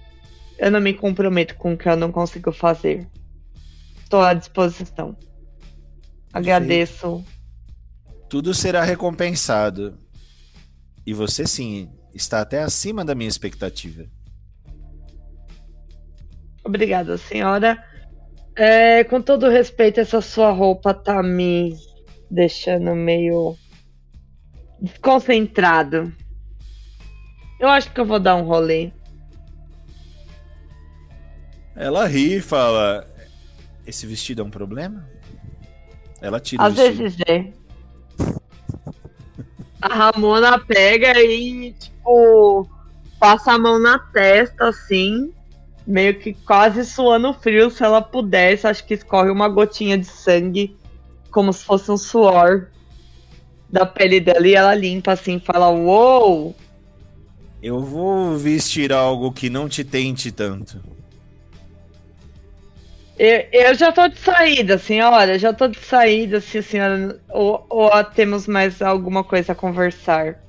[0.62, 3.10] Eu não me comprometo com o que eu não consigo fazer.
[4.04, 5.18] Estou à disposição.
[6.32, 7.26] Agradeço.
[8.30, 9.98] Tudo será recompensado.
[11.04, 14.06] E você sim, está até acima da minha expectativa.
[16.64, 17.84] Obrigada, senhora.
[18.56, 21.76] É, com todo respeito, essa sua roupa tá me
[22.30, 23.58] deixando meio
[24.80, 26.14] desconcentrado.
[27.60, 28.92] Eu acho que eu vou dar um rolê.
[31.76, 33.08] Ela ri e fala:
[33.86, 35.08] Esse vestido é um problema?
[36.22, 36.98] Ela tira Às o vestido.
[36.98, 37.52] vezes é.
[39.82, 42.70] A Ramona pega e, tipo,
[43.20, 45.34] passa a mão na testa, assim,
[45.88, 47.72] meio que quase suando frio.
[47.72, 50.78] Se ela pudesse, acho que escorre uma gotinha de sangue,
[51.32, 52.68] como se fosse um suor
[53.72, 54.48] da pele dela.
[54.48, 56.56] E ela limpa, assim, fala: Uou!
[57.64, 60.80] Eu vou vestir algo que não te tente tanto.
[63.22, 65.38] Eu, eu já tô de saída, senhora.
[65.38, 67.22] Já tô de saída, se a senhora.
[67.30, 70.40] Ou, ou temos mais alguma coisa a conversar.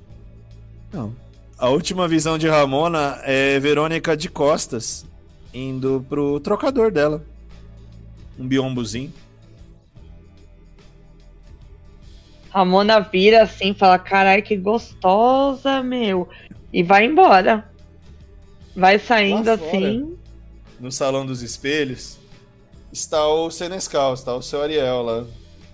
[0.90, 1.14] Não.
[1.58, 5.04] A última visão de Ramona é Verônica de costas,
[5.52, 7.22] indo pro trocador dela.
[8.38, 9.12] Um biombozinho.
[12.48, 16.26] Ramona vira assim, fala: Carai, que gostosa, meu.
[16.72, 17.70] E vai embora.
[18.74, 20.16] Vai saindo assim.
[20.80, 22.21] No salão dos espelhos
[22.92, 25.26] está o Senescal, está o seu Ariel lá.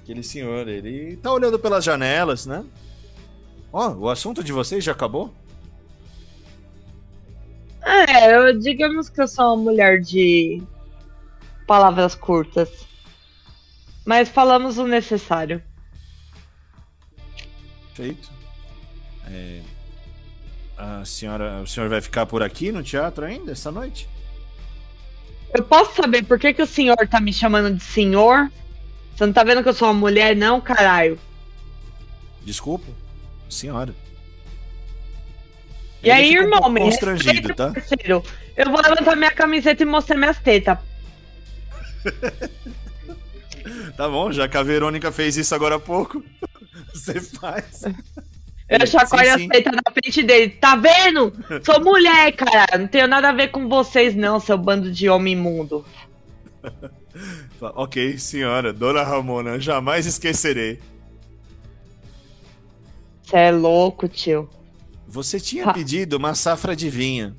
[0.03, 2.65] Aquele senhor, ele tá olhando pelas janelas, né?
[3.73, 5.35] Ó, o assunto de vocês já acabou?
[7.83, 10.63] É, eu, digamos que eu sou uma mulher de
[11.67, 12.87] palavras curtas.
[14.07, 15.63] Mas falamos o necessário.
[17.93, 18.31] Feito.
[19.31, 19.61] É,
[20.79, 24.09] a senhora, o senhor vai ficar por aqui no teatro ainda essa noite?
[25.55, 28.51] Eu posso saber por que, que o senhor tá me chamando de senhor?
[29.15, 31.19] Você não tá vendo que eu sou uma mulher, não, caralho?
[32.43, 32.87] Desculpa,
[33.49, 33.95] senhora.
[36.03, 37.73] E aí, fica um irmão, pouco me respeita, tá?
[37.73, 38.23] parceiro.
[38.57, 40.79] Eu vou levantar minha camiseta e mostrar minhas tetas.
[43.97, 46.25] Tá bom, já que a Verônica fez isso agora há pouco,
[46.95, 47.83] você faz.
[48.69, 50.51] Eu chacoalho as tetas na frente dele.
[50.51, 51.33] Tá vendo?
[51.65, 52.79] Sou mulher, cara.
[52.79, 55.85] Não tenho nada a ver com vocês, não, seu bando de homem imundo.
[57.61, 60.79] Ok, senhora, dona Ramona, jamais esquecerei.
[63.23, 64.49] Você é louco, tio.
[65.07, 65.73] Você tinha Ha.
[65.73, 67.35] pedido uma safra de vinho.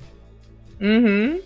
[0.78, 1.40] Uhum.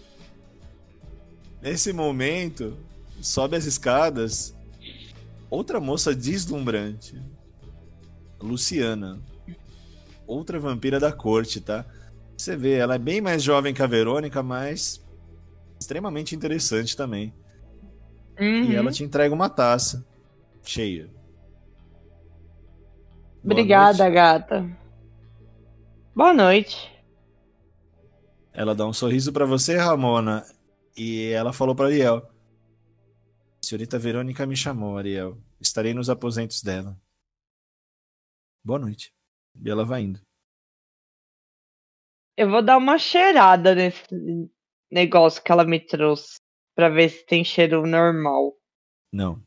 [1.62, 2.76] Nesse momento,
[3.20, 4.52] sobe as escadas
[5.48, 7.14] outra moça deslumbrante.
[8.40, 9.20] Luciana.
[10.26, 11.86] Outra vampira da corte, tá?
[12.36, 15.04] Você vê, ela é bem mais jovem que a Verônica, mas
[15.80, 17.34] extremamente interessante também.
[18.40, 18.72] uhum.
[18.72, 20.04] E ela te entrega uma taça
[20.62, 21.10] cheia.
[23.44, 24.10] Boa Obrigada, noite.
[24.10, 24.78] gata.
[26.14, 26.90] Boa noite.
[28.52, 30.44] Ela dá um sorriso pra você, Ramona,
[30.96, 32.22] e ela falou pra Ariel:
[33.62, 35.38] Senhorita Verônica me chamou, Ariel.
[35.60, 36.96] Estarei nos aposentos dela.
[38.64, 39.13] Boa noite.
[39.62, 40.20] E ela vai indo.
[42.36, 44.02] Eu vou dar uma cheirada nesse
[44.90, 46.38] negócio que ela me trouxe.
[46.74, 48.56] Pra ver se tem cheiro normal.
[49.12, 49.40] Não.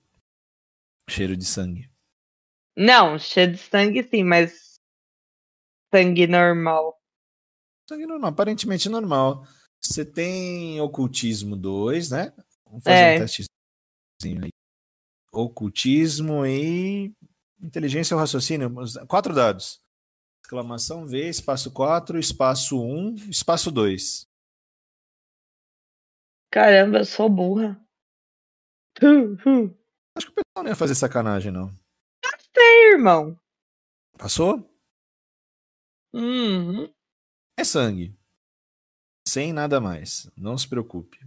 [1.09, 1.91] Cheiro de sangue.
[2.75, 4.75] Não, cheiro de sangue sim, mas.
[5.93, 6.97] Sangue normal.
[7.89, 9.45] Sangue normal, aparentemente normal.
[9.81, 12.33] Você tem ocultismo 2, né?
[12.65, 13.15] Vamos fazer É.
[13.15, 14.49] um testezinho aí.
[15.33, 17.13] Ocultismo e
[17.61, 18.73] inteligência ou raciocínio.
[19.07, 19.81] Quatro dados.
[20.47, 24.25] Exclamação V, espaço 4, espaço 1, espaço 2.
[26.49, 27.77] Caramba, eu sou burra.
[29.03, 29.77] Hum, hum.
[30.15, 31.69] Acho que o pessoal não ia fazer sacanagem, não.
[32.55, 33.37] Ei, irmão.
[34.17, 34.73] Passou?
[36.13, 36.93] Uhum.
[37.59, 38.17] É sangue.
[39.27, 40.31] Sem nada mais.
[40.37, 41.19] Não se preocupe.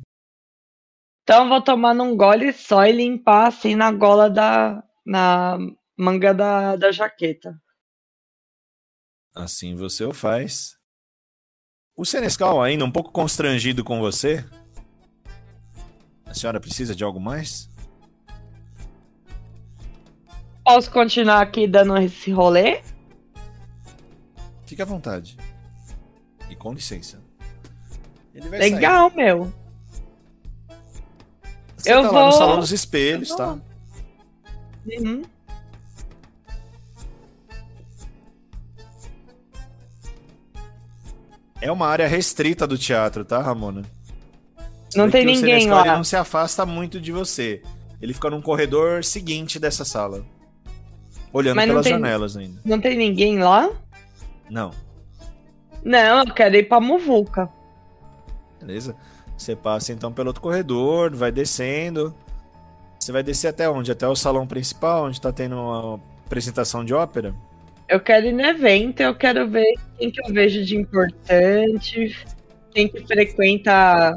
[1.24, 4.82] Então vou tomar num gole só e limpar assim na gola da.
[5.04, 5.58] na
[5.94, 7.60] manga da, da jaqueta.
[9.34, 10.76] Assim você o faz.
[11.96, 14.44] O Senescal, ainda um pouco constrangido com você.
[16.26, 17.68] A senhora precisa de algo mais?
[20.64, 22.82] Posso continuar aqui dando esse rolê?
[24.66, 25.36] Fique à vontade.
[26.48, 27.20] E com licença.
[28.34, 29.44] Ele vai Legal, meu.
[29.44, 29.60] sair.
[31.76, 33.46] Você Eu tá lá no vou- salão dos espelhos, tá?
[33.46, 33.60] vou.
[34.86, 35.22] Uhum.
[41.60, 43.82] É uma área restrita do teatro, tá, Ramona?
[44.96, 45.82] Não tem ninguém lá.
[45.82, 47.62] Ele não se afasta muito de você.
[48.00, 50.24] Ele fica num corredor seguinte dessa sala.
[51.32, 52.60] Olhando Mas pelas tem- janelas ainda.
[52.64, 53.70] Não tem ninguém lá?
[54.48, 54.72] Não.
[55.84, 57.48] Não, eu quero ir pra Muvuca.
[58.58, 58.96] Beleza?
[59.36, 62.14] Você passa então pelo outro corredor, vai descendo.
[62.98, 63.92] Você vai descer até onde?
[63.92, 67.34] Até o salão principal, onde tá tendo uma apresentação de ópera?
[67.90, 72.16] Eu quero ir no evento, eu quero ver quem que eu vejo de importante,
[72.72, 74.16] quem que frequenta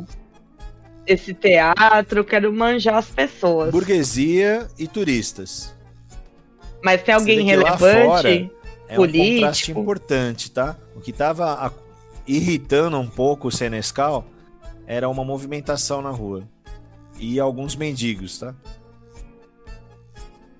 [1.07, 3.71] esse teatro, eu quero manjar as pessoas.
[3.71, 5.75] Burguesia e turistas.
[6.83, 8.05] Mas tem alguém relevante?
[8.05, 8.29] fora
[8.87, 9.33] É um Político.
[9.33, 10.77] contraste importante, tá?
[10.95, 11.71] O que tava a-
[12.27, 14.23] irritando um pouco o Senescal
[14.85, 16.47] era uma movimentação na rua.
[17.17, 18.53] E alguns mendigos, tá?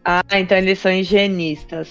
[0.03, 1.89] Ah, então eles são higienistas.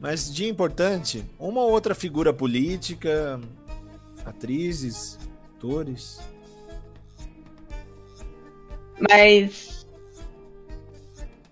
[0.00, 3.38] Mas de importante, uma ou outra figura política,
[4.24, 5.18] atrizes,
[5.56, 6.20] atores.
[9.08, 9.86] Mas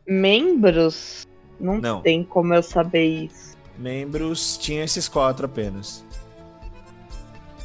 [0.07, 1.27] membros?
[1.61, 2.01] Não, Não.
[2.01, 3.57] tem como eu saber isso.
[3.77, 6.03] Membros tinha esses quatro apenas.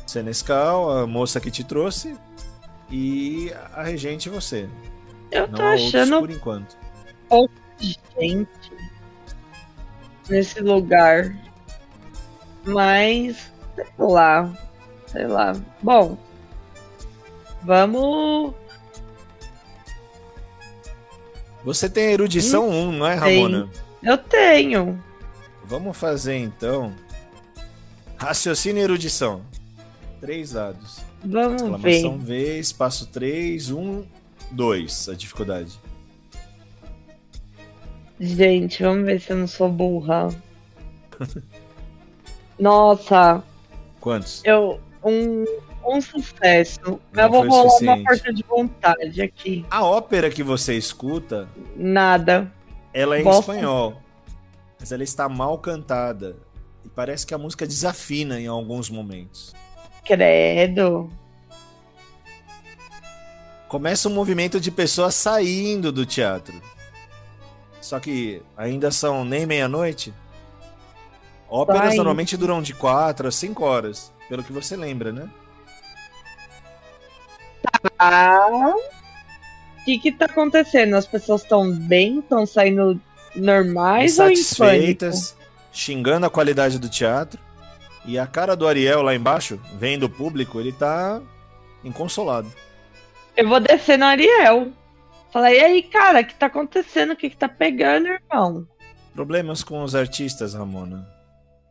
[0.06, 2.16] Senescal, a moça que te trouxe
[2.92, 4.70] e a regente você.
[5.32, 6.78] Eu Não tô achando por enquanto.
[8.20, 8.72] Gente
[10.30, 11.36] nesse lugar.
[12.66, 14.54] Mas, sei lá.
[15.08, 15.54] Sei lá.
[15.82, 16.18] Bom,
[17.62, 18.54] vamos.
[21.64, 23.70] Você tem erudição 1, não é, Ramona?
[24.02, 25.02] Eu tenho.
[25.64, 26.94] Vamos fazer então.
[28.18, 29.42] Raciocínio e erudição.
[30.20, 31.00] Três dados.
[31.24, 32.26] Vamos Exclamação ver.
[32.26, 34.06] V, espaço 3, 1,
[34.52, 35.10] 2.
[35.10, 35.80] A dificuldade.
[38.24, 40.30] Gente, vamos ver se eu não sou burra.
[42.58, 43.44] Nossa,
[44.00, 44.42] Quantos?
[44.46, 44.80] eu.
[45.04, 45.44] Um,
[45.86, 47.02] um sucesso.
[47.12, 48.04] Não eu vou rolar uma suficiente.
[48.06, 49.66] força de vontade aqui.
[49.70, 52.50] A ópera que você escuta, Nada.
[52.94, 54.02] ela é em espanhol.
[54.80, 56.38] Mas ela está mal cantada.
[56.86, 59.54] E parece que a música desafina em alguns momentos.
[60.06, 61.10] Credo.
[63.68, 66.54] Começa um movimento de pessoas saindo do teatro.
[67.84, 70.14] Só que ainda são nem meia-noite.
[71.50, 71.96] Óperas Sai.
[71.98, 75.30] normalmente duram de 4 a 5 horas, pelo que você lembra, né?
[78.00, 78.74] Ah.
[79.82, 80.96] O que que tá acontecendo?
[80.96, 82.20] As pessoas estão bem?
[82.20, 82.98] Estão saindo
[83.36, 84.32] normais ou?
[84.32, 85.36] Insatisfeitas,
[85.74, 87.38] xingando a qualidade do teatro.
[88.06, 91.22] E a cara do Ariel lá embaixo, vendo o público, ele tá
[91.84, 92.50] inconsolado.
[93.36, 94.72] Eu vou descer no Ariel.
[95.34, 97.12] Falar, e aí, cara, o que tá acontecendo?
[97.14, 98.68] O que que tá pegando, irmão?
[99.14, 101.08] Problemas com os artistas, Ramona.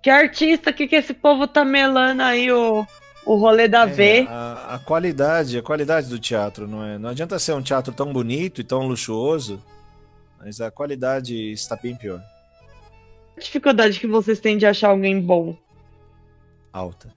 [0.03, 2.85] Que artista, que que esse povo tá melando aí o,
[3.25, 4.27] o rolê da É, V?
[4.29, 6.99] a, a qualidade, a qualidade do teatro, não é?
[6.99, 9.63] Não adianta ser um teatro tão bonito e tão luxuoso,
[10.41, 12.21] mas a qualidade está bem pior,
[13.37, 15.57] A dificuldade que vocês têm de achar alguém bom.
[16.73, 17.13] alta.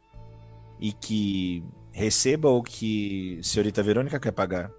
[0.80, 4.70] E que receba o que a senhorita Verônica quer pagar.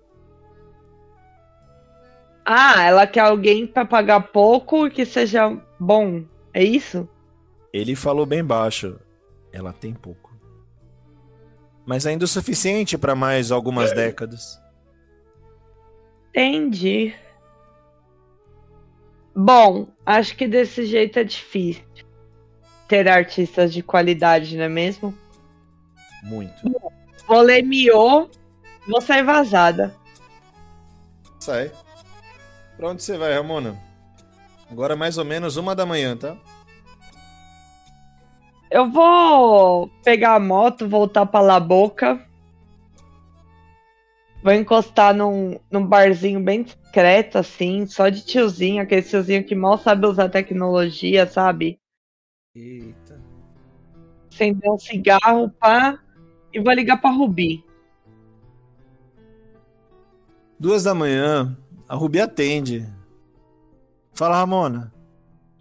[2.49, 6.25] Ah, ela quer alguém pra pagar pouco e que seja bom.
[6.55, 7.09] É isso?
[7.73, 9.01] Ele falou bem baixo.
[9.53, 10.33] Ela tem pouco.
[11.85, 14.61] Mas ainda o suficiente para mais algumas décadas.
[16.31, 17.17] Entendi.
[19.35, 21.85] Bom, acho que desse jeito é difícil
[22.87, 25.13] ter artistas de qualidade, não é mesmo?
[26.23, 26.63] Muito.
[27.27, 28.31] Vou ler miô,
[28.87, 29.93] vou sair vazada.
[31.41, 31.73] Sai.
[32.77, 33.81] Pra onde você vai, Ramona?
[34.71, 36.37] Agora é mais ou menos uma da manhã, tá?
[38.71, 42.21] Eu vou pegar a moto, voltar pra La Boca.
[44.43, 49.79] Vou encostar num, num barzinho bem discreto, assim, só de tiozinho, aquele tiozinho que mal
[49.79, 51.81] sabe usar tecnologia, sabe?
[52.55, 53.21] Eita.
[54.33, 55.99] Acender um cigarro, pá,
[56.53, 57.65] e vou ligar pra Rubi.
[60.59, 61.57] Duas da manhã,
[61.89, 62.87] a Rubi atende.
[64.13, 64.93] Fala, Ramona.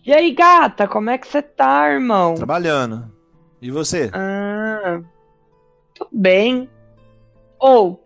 [0.06, 2.36] E aí, gata, como é que você tá, irmão?
[2.36, 3.12] Trabalhando.
[3.62, 4.10] E você?
[4.14, 5.02] Ah,
[5.94, 6.70] tudo bem.
[7.60, 8.04] Ou,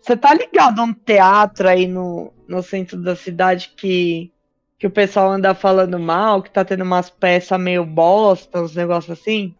[0.00, 4.30] você tá ligado a um teatro aí no, no centro da cidade que,
[4.78, 9.18] que o pessoal anda falando mal, que tá tendo umas peças meio bosta, uns negócios
[9.18, 9.54] assim?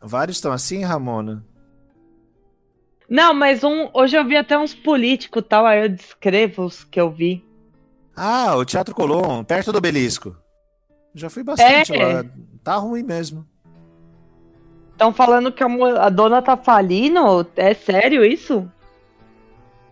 [0.00, 1.44] Vários estão assim, Ramona?
[3.08, 7.00] Não, mas um, hoje eu vi até uns políticos tal, aí eu descrevo os que
[7.00, 7.44] eu vi.
[8.16, 10.36] Ah, o Teatro Colón, perto do obelisco.
[11.14, 12.14] Já fui bastante É.
[12.14, 12.24] lá.
[12.64, 13.46] Tá ruim mesmo.
[14.92, 15.66] Estão falando que a,
[16.06, 17.46] a dona tá falindo?
[17.54, 18.70] É sério isso?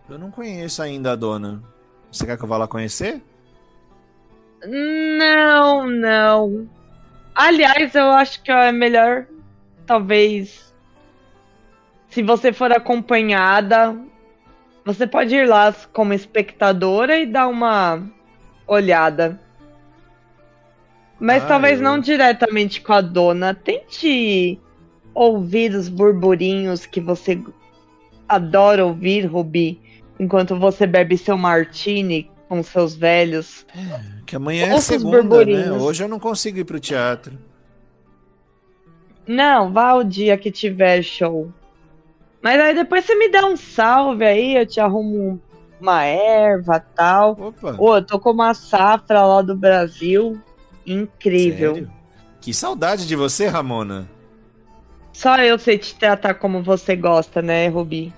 [0.09, 1.63] Eu não conheço ainda a dona.
[2.11, 3.21] Você quer que eu vá lá conhecer?
[4.67, 6.67] Não, não.
[7.33, 9.25] Aliás, eu acho que é melhor,
[9.85, 10.73] talvez,
[12.15, 13.93] se você for acompanhada,
[14.85, 18.01] você pode ir lá como espectadora e dar uma
[18.65, 19.37] olhada.
[21.19, 23.53] Mas Ah, talvez eu- não diretamente com a dona.
[23.53, 24.57] Tente
[25.13, 27.37] ouvir os burburinhos que você
[28.29, 29.77] adora ouvir, Rubi,
[30.17, 33.65] enquanto você bebe seu martini com seus velhos.
[34.25, 35.69] Que amanhã é Ouça os segunda, né?
[35.73, 37.37] Hoje eu não consigo ir pro teatro.
[39.27, 41.51] Não, vá o dia que tiver show.
[42.45, 45.41] Mas aí depois você me dá um salve aí, eu te arrumo
[45.81, 47.31] uma erva tal.
[47.31, 47.75] Opa.
[47.75, 50.39] Ô, eu tô com uma safra lá do Brasil.
[50.85, 51.73] Incrível.
[51.73, 51.91] Sério?
[52.39, 54.07] Que saudade de você, Ramona.
[55.11, 58.13] Só eu sei te tratar como você gosta, né, Rubi?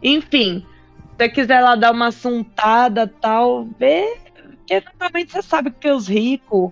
[0.00, 0.64] Enfim,
[0.94, 4.16] se você quiser lá dar uma assuntada tal, vê.
[4.58, 6.70] Porque normalmente você sabe que os ricos,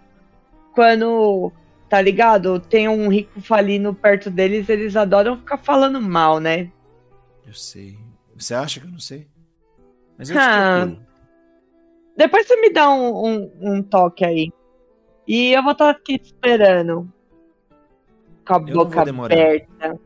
[0.72, 1.52] quando,
[1.88, 2.58] tá ligado?
[2.60, 6.70] Tem um rico falindo perto deles, eles adoram ficar falando mal, né?
[7.46, 7.98] Eu sei.
[8.34, 9.26] Você acha que eu não sei?
[10.18, 10.82] Mas eu te Ah.
[10.86, 11.06] procuro.
[12.16, 14.50] Depois você me dá um, um, um toque aí.
[15.28, 17.12] E eu vou estar aqui te esperando.
[18.46, 20.00] Com a vou boca aberta.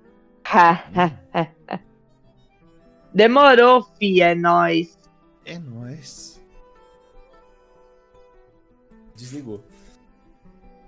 [3.14, 4.98] Demorou, fi, é nóis.
[5.44, 6.40] É nóis.
[9.14, 9.62] Desligou.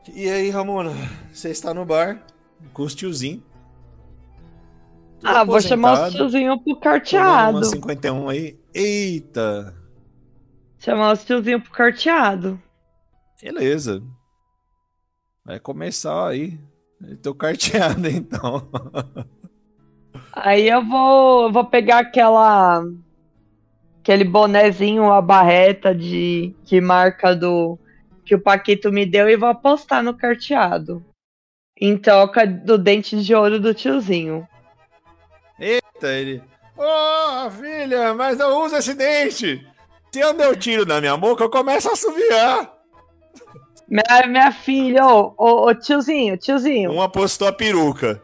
[0.09, 0.93] E aí, Ramona?
[1.33, 2.23] Você está no bar
[2.73, 3.43] com os tiozinhos.
[5.21, 7.59] Tudo Ah, vou chamar os tiozinhos pro carteado.
[7.59, 8.59] uma 51 aí.
[8.75, 9.75] Eita!
[10.79, 12.61] Chamar os tiozinhos pro carteado.
[13.41, 14.03] Beleza.
[15.45, 16.59] Vai começar aí.
[17.01, 18.69] Eu tô carteado, então.
[20.33, 22.83] Aí eu vou, eu vou pegar aquela.
[24.01, 27.79] Aquele bonezinho, a barreta de, de marca do
[28.25, 31.05] que o Paquito me deu e vou apostar no carteado.
[31.81, 34.47] Em troca do dente de ouro do tiozinho.
[35.59, 36.43] Eita, ele.
[36.77, 39.67] Ô, filha, mas eu uso esse dente.
[40.13, 42.73] Se eu der um tiro na minha boca, eu começo a assoviar.
[43.89, 48.23] Minha, minha filha, ô, ô, ô, tiozinho, tiozinho, Um apostou a peruca.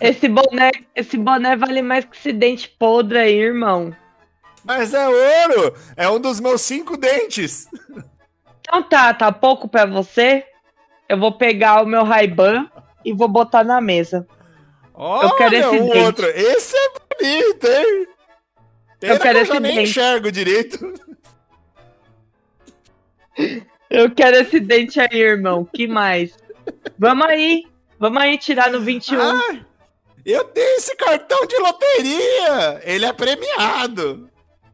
[0.00, 3.94] esse boné, esse boné vale mais que esse dente podre aí, irmão.
[4.64, 5.74] Mas é ouro!
[5.96, 7.68] É um dos meus cinco dentes.
[8.68, 10.44] Então tá, tá pouco pra você?
[11.08, 12.70] Eu vou pegar o meu Ray-Ban
[13.02, 14.26] e vou botar na mesa.
[14.92, 15.98] Olha quero esse dente.
[15.98, 16.26] outro.
[16.26, 18.06] Esse é bonito, hein?
[19.00, 19.90] Pena Eu quero que eu esse nem dente.
[19.90, 20.94] enxergo direito.
[23.88, 25.64] Eu quero esse dente aí, irmão.
[25.64, 26.36] Que mais?
[26.98, 27.64] Vamos aí.
[27.98, 29.18] Vamos aí tirar no 21.
[29.18, 29.60] Ah,
[30.26, 32.80] eu tenho esse cartão de loteria.
[32.84, 34.28] Ele é premiado.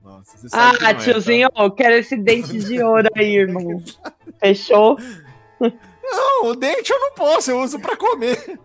[0.05, 3.83] Nossa, você sabe Ah, não é, tiozinho, eu quero esse dente de ouro aí, irmão.
[4.39, 4.97] Fechou?
[4.97, 5.73] tá?
[6.03, 8.61] Não, o dente eu não posso, eu uso pra comer.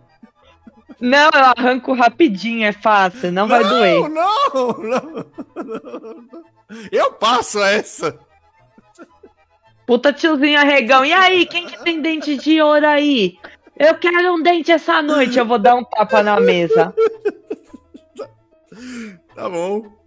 [1.00, 4.10] Não, eu arranco rapidinho, é fácil, não vai doer.
[4.10, 5.26] Não, não, não.
[6.92, 8.18] Eu passo essa.
[9.86, 11.04] Puta tiozinho arregão.
[11.04, 13.38] E aí, quem que tem dente de ouro aí?
[13.76, 15.38] Eu quero um dente essa noite.
[15.38, 16.94] Eu vou dar um tapa na mesa.
[19.34, 19.99] Tá bom.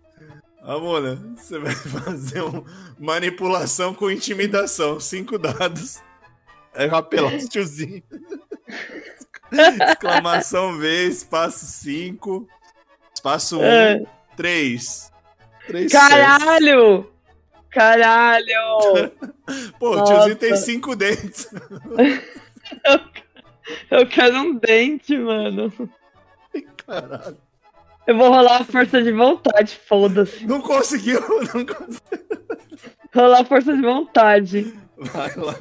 [0.64, 2.64] Amona, você vai fazer uma
[2.98, 5.00] manipulação com intimidação.
[5.00, 6.02] Cinco dados.
[6.74, 8.02] É apelar os tiozinhos.
[9.92, 12.48] Exclamação V, espaço 5.
[13.14, 14.04] Espaço 1, É.
[14.36, 15.12] 3.
[15.68, 17.12] 3 Caralho!
[17.70, 19.12] Caralho!
[19.78, 20.14] Pô, o Nossa.
[20.14, 21.48] tiozinho tem cinco dentes.
[23.92, 25.72] Eu quero um dente, mano.
[26.86, 27.38] Caralho.
[28.06, 30.46] Eu vou rolar a força de vontade, foda-se.
[30.46, 31.22] Não conseguiu,
[31.54, 32.44] não conseguiu.
[33.16, 34.74] Rolar a força de vontade.
[34.98, 35.56] Vai lá.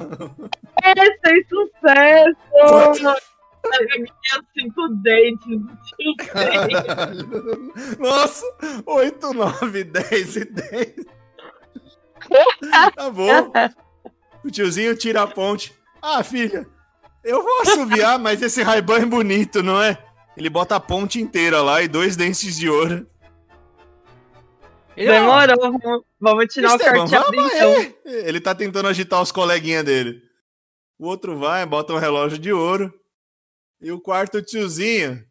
[0.83, 0.93] É,
[1.25, 2.37] sem sucesso!
[2.53, 3.15] Eu
[4.53, 5.61] cinco dentes.
[6.27, 7.73] Caralho.
[7.99, 8.45] Nossa,
[8.85, 10.95] 8, 9, 10 e 10.
[12.95, 13.51] Tá bom.
[14.43, 15.73] O tiozinho tira a ponte.
[16.01, 16.67] Ah, filha,
[17.23, 19.97] eu vou assoviar, mas esse Ray-Ban é bonito, não é?
[20.35, 23.07] Ele bota a ponte inteira lá e dois dentes de ouro.
[24.95, 27.73] Ele, ó, Demorou, vamos- vamos tirar Esteban, o carteado vamos então.
[27.77, 27.95] aí.
[28.05, 30.21] Ele tá tentando agitar os coleguinhas dele.
[30.99, 32.93] O outro vai, bota um relógio de ouro.
[33.81, 35.23] E o quarto tiozinho.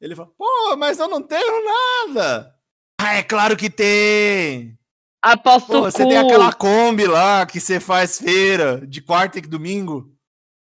[0.00, 1.64] Ele fala: Pô, mas eu não tenho
[2.06, 2.54] nada.
[3.00, 4.78] Ah, é claro que tem.
[5.22, 6.08] Aposto Pô, você cu.
[6.08, 10.12] tem aquela Kombi lá que você faz feira de quarta e domingo.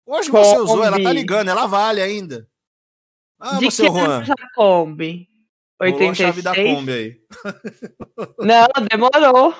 [0.06, 1.12] Hoje você usou, ela tá Kombi.
[1.14, 2.48] ligando, ela vale ainda.
[3.40, 4.22] Ah, De que Juan.
[4.22, 5.28] essa Kombi?
[5.80, 6.16] Rolou a 86?
[6.16, 7.16] chave da Kombi aí.
[8.40, 9.54] Não, demorou.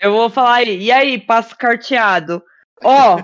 [0.00, 0.82] Eu vou falar aí.
[0.82, 2.42] E aí, passo carteado.
[2.84, 3.18] Ó,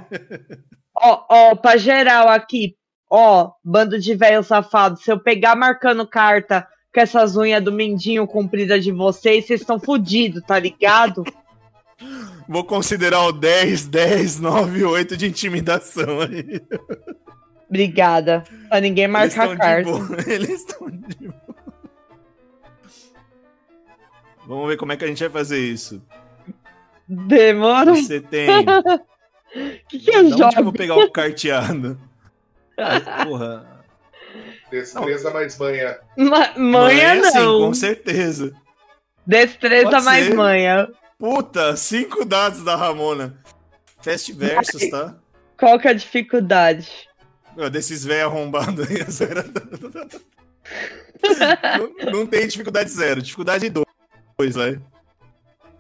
[0.97, 2.77] ó, ó, pra geral aqui.
[3.11, 4.99] Ó, bando de velho safado.
[4.99, 9.79] Se eu pegar marcando carta com essas unhas do mendinho compridas de vocês, vocês estão
[9.79, 11.23] fodidos, tá ligado?
[12.49, 16.61] Vou considerar o 10, 10, 9, 8 de intimidação aí.
[17.69, 18.45] Obrigada.
[18.69, 19.91] Pra ninguém Eles marcar estão de carta.
[19.91, 20.19] boa.
[20.33, 21.45] Eles estão de boa.
[24.47, 26.03] Vamos ver como é que a gente vai fazer isso.
[27.09, 27.97] Demorou.
[27.97, 28.49] Você tem.
[28.51, 28.63] O
[29.89, 30.63] que, que Da eu onde que eu jogo?
[30.65, 31.99] vou pegar o carteado?
[32.79, 33.75] Ai, porra.
[34.71, 35.99] Destreza mais manha.
[36.17, 37.61] Ma- manha sim, não.
[37.67, 38.53] com certeza.
[39.27, 40.35] Destreza Pode mais ser.
[40.35, 40.89] manha.
[41.19, 43.39] Puta, cinco dados da Ramona.
[44.03, 45.15] Teste versus, tá?
[45.59, 46.91] Qual que é a dificuldade?
[47.57, 49.45] Meu, desses velhos arrombados aí, zero.
[51.79, 54.81] não, não tem dificuldade zero, dificuldade dois, vai.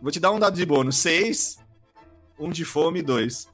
[0.00, 0.96] Vou te dar um dado de bônus.
[0.98, 1.58] Seis,
[2.38, 3.48] um de fome e dois.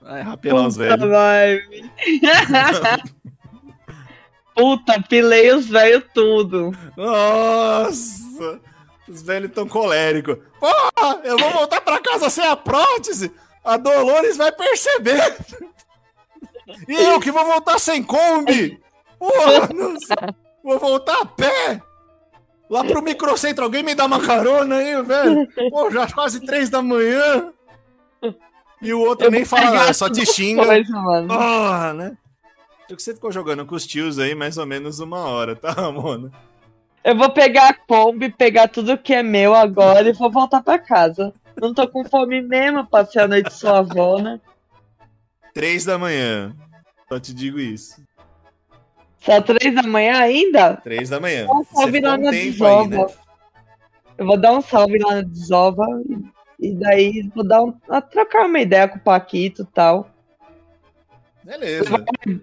[0.00, 1.64] Vai rapelar os Puta, velhos.
[4.54, 6.72] Puta, pilei os velhos tudo.
[6.96, 8.60] Nossa!
[9.08, 10.36] Os velhos tão coléricos.
[10.60, 13.32] Porra, eu vou voltar pra casa sem a prótese.
[13.64, 15.36] A Dolores vai perceber.
[16.88, 18.80] E eu que vou voltar sem Kombi.
[19.18, 20.16] Porra, não sei.
[20.64, 21.80] vou voltar a pé.
[22.68, 25.46] Lá pro microcentro, alguém me dá uma carona aí, velho?
[25.70, 27.52] Pô, já quase três da manhã.
[28.80, 30.64] E o outro Eu nem fala nada, só te xinga.
[30.64, 30.92] coisa.
[31.28, 32.16] Porra, né?
[32.86, 35.70] Acho que você ficou jogando com os tios aí mais ou menos uma hora, tá,
[35.70, 36.30] Ramona?
[37.04, 40.78] Eu vou pegar a Kombi, pegar tudo que é meu agora e vou voltar pra
[40.78, 41.32] casa.
[41.60, 44.40] Não tô com fome mesmo, passei a noite suavona.
[45.54, 46.54] Três da manhã.
[47.08, 48.02] Só te digo isso.
[49.20, 50.76] Só três da manhã ainda?
[50.76, 51.46] Três da manhã.
[51.48, 52.88] Um salve lá na desova.
[52.88, 53.06] né?
[54.18, 55.84] Eu vou dar um salve lá na desova
[56.58, 57.72] e, daí vou dar um,
[58.10, 60.10] trocar uma ideia com o Paquito e tal.
[61.44, 61.90] Beleza.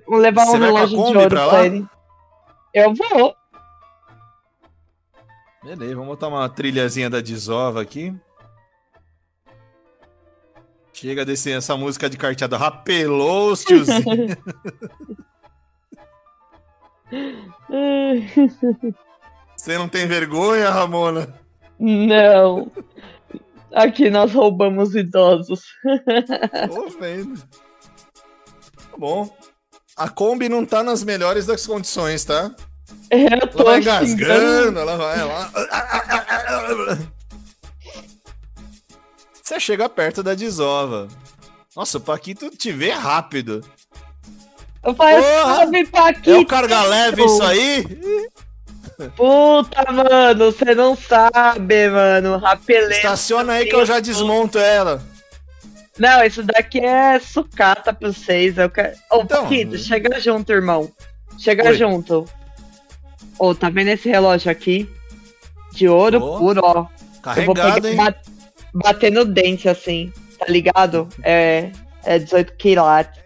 [0.06, 1.86] Vou levar Você um relógio de ouro pra pra, ele.
[2.74, 3.36] Eu vou.
[5.64, 8.14] Beleza, vamos botar uma trilhazinha da desova aqui.
[11.00, 12.58] Chega desse, essa música de carteado.
[12.58, 14.04] Rapelou os tiozinhos.
[19.56, 21.34] Você não tem vergonha, Ramona?
[21.80, 22.70] Não.
[23.74, 25.62] Aqui nós roubamos idosos.
[26.68, 27.40] Tô vendo.
[27.40, 29.34] Tá bom.
[29.96, 32.54] A Kombi não tá nas melhores das condições, tá?
[33.10, 35.50] Eu tô Ela vai engasgando, ela vai lá.
[39.50, 41.08] Você chega perto da desova.
[41.76, 43.66] Nossa, o Paquito te vê rápido.
[44.84, 45.56] Eu falei, Porra!
[45.56, 46.40] salve É Paquito.
[46.40, 47.84] o carga leve isso aí?
[49.16, 52.38] Puta, mano, você não sabe, mano.
[52.38, 52.96] Rapelê.
[52.98, 55.02] Estaciona aí que eu já desmonto ela.
[55.98, 58.56] Não, isso daqui é sucata pra vocês.
[58.56, 58.96] Eu quero...
[59.12, 59.42] Ô, Então.
[59.46, 60.92] Paquito, chega junto, irmão.
[61.40, 61.74] Chega Oi.
[61.76, 62.24] junto.
[63.40, 64.88] Ô, tá vendo esse relógio aqui?
[65.72, 66.86] De ouro Ô, puro, ó.
[67.36, 67.96] Eu vou Carregado, pegar hein?
[67.96, 68.16] ba-
[68.74, 70.12] bater no dente, assim.
[70.38, 71.08] Tá ligado?
[71.24, 71.72] É,
[72.04, 73.22] é 18 quilates.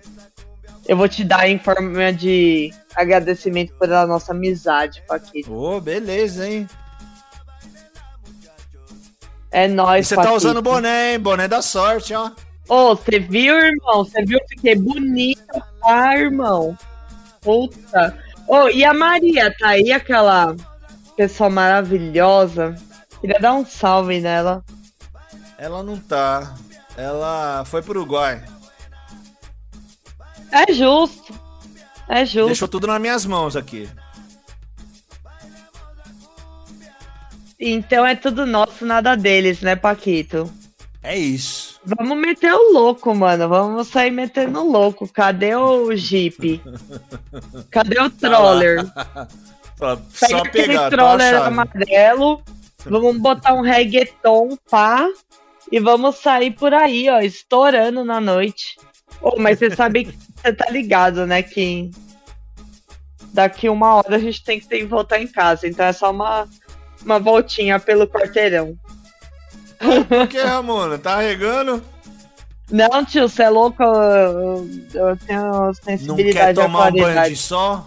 [0.88, 5.54] Eu vou te dar em forma de agradecimento pela nossa amizade, Paquito.
[5.54, 6.68] Ô, beleza, hein?
[9.52, 10.38] É E nóis, você tá Paquito.
[10.38, 11.20] usando boné, hein?
[11.20, 12.32] Boné da sorte, ó.
[12.68, 14.04] Ô, você viu, irmão?
[14.04, 14.40] Você viu?
[14.50, 16.78] Fiquei bonita, tá, irmão?
[17.42, 18.18] Puta.
[18.48, 20.56] Ô, e a Maria, tá aí aquela
[21.16, 22.76] pessoa maravilhosa?
[23.22, 24.64] Queria dar um salve nela.
[25.64, 26.56] Ela não tá.
[26.98, 28.44] Ela foi pro Uruguai.
[30.52, 31.34] É justo.
[32.10, 32.48] É justo.
[32.48, 33.90] Deixou tudo nas minhas mãos aqui.
[37.58, 40.52] Então é tudo nosso, nada deles, né, Paquito?
[41.02, 41.80] É isso.
[41.86, 43.48] Vamos meter o louco, mano.
[43.48, 45.08] Vamos sair metendo o louco.
[45.08, 46.62] Cadê o Jeep?
[47.72, 48.86] Cadê o Tá troller?
[49.80, 51.48] Fala, Pega Só aquele pegar, tá a troller chave.
[51.48, 52.44] amarelo.
[52.86, 55.08] Vamos botar um reggaeton, pá.
[55.74, 58.78] E vamos sair por aí, ó, estourando na noite.
[59.20, 61.42] Ô, mas você sabe que você tá ligado, né?
[61.42, 61.90] Que
[63.34, 65.68] daqui uma hora a gente tem que ter que voltar em casa.
[65.68, 66.48] Então é só uma,
[67.04, 68.78] uma voltinha pelo quarteirão.
[70.08, 71.00] Por que, Ramona?
[71.00, 71.84] Tá regando?
[72.70, 73.82] Não, tio, você é louco?
[73.82, 77.84] Eu, eu tenho Não sensibilidade quer à tomar um banho de sol?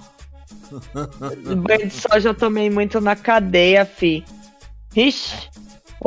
[1.57, 4.25] Banho de sol já tomei muito na cadeia, fi.
[4.97, 5.49] Ixi,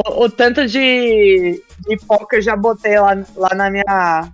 [0.06, 4.32] o, o tanto de, de pó que eu já botei lá, lá na minha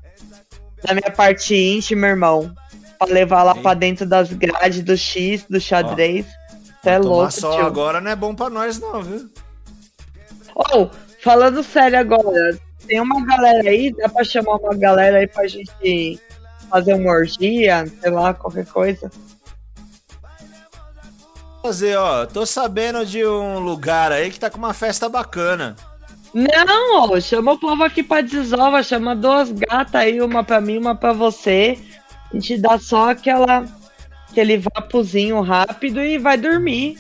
[0.88, 2.54] na minha parte íntima, irmão.
[3.00, 3.62] Pra levar lá Sim.
[3.62, 6.26] pra dentro das grades do X, do xadrez.
[6.82, 7.66] Você é louco, sol tio.
[7.66, 9.30] agora não é bom pra nós, não, viu?
[10.56, 10.88] Oh,
[11.22, 12.58] falando sério agora,
[12.88, 16.22] tem uma galera aí, dá pra chamar uma galera aí pra gente
[16.70, 19.12] fazer uma orgia, sei lá, qualquer coisa.
[21.66, 25.76] Fazer, ó, tô sabendo de um lugar aí que tá com uma festa bacana.
[26.32, 30.78] Não, ó, chama o povo aqui pra desova, chama duas gatas aí, uma pra mim,
[30.78, 31.80] uma pra você.
[32.32, 33.66] A gente dá só aquela
[34.30, 37.00] aquele vapozinho rápido e vai dormir.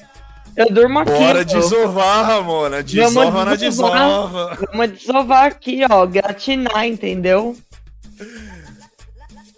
[0.57, 1.11] Eu durmo aqui.
[1.11, 1.43] Bora ó.
[1.43, 2.81] desovar, Ramona.
[2.81, 4.09] Desova na desovar.
[4.09, 4.57] desova.
[4.71, 7.55] Vamos desovar aqui, ó, gratinar, entendeu?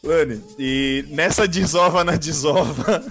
[0.03, 3.05] Lani, e nessa desova na desova,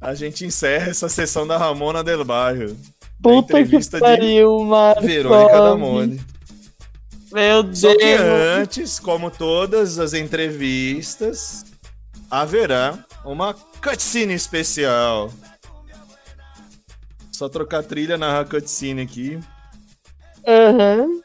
[0.00, 2.74] a gente encerra essa sessão da Ramona Del Bairro.
[2.74, 5.00] Da Puta que pariu, mano.
[5.02, 6.20] Verônica Damone.
[7.30, 7.78] Meu Deus.
[7.78, 11.66] Só que antes, como todas as entrevistas,
[12.30, 15.30] haverá uma cutscene especial.
[17.30, 19.38] Só trocar trilha na cutscene aqui.
[20.46, 21.20] Aham.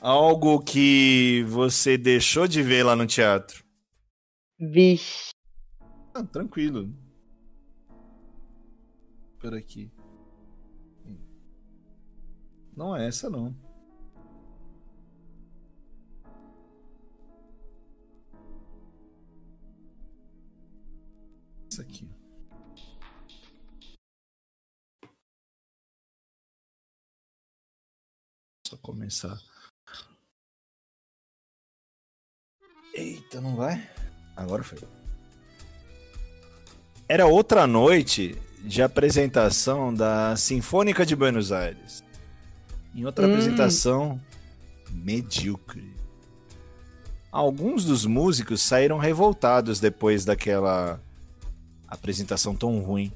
[0.00, 3.64] Algo que você deixou de ver lá no teatro.
[4.60, 5.33] Vixe.
[6.14, 6.94] Ah, tranquilo.
[9.40, 9.90] Por aqui.
[12.76, 13.54] Não é essa não.
[21.70, 22.08] Essa aqui.
[28.66, 29.38] Só começar.
[32.92, 33.78] Eita, não vai?
[34.36, 35.03] Agora foi.
[37.08, 42.02] Era outra noite de apresentação da Sinfônica de Buenos Aires.
[42.94, 43.30] Em outra Hum.
[43.32, 44.20] apresentação
[44.90, 45.92] medíocre.
[47.30, 51.00] Alguns dos músicos saíram revoltados depois daquela
[51.88, 53.12] apresentação tão ruim.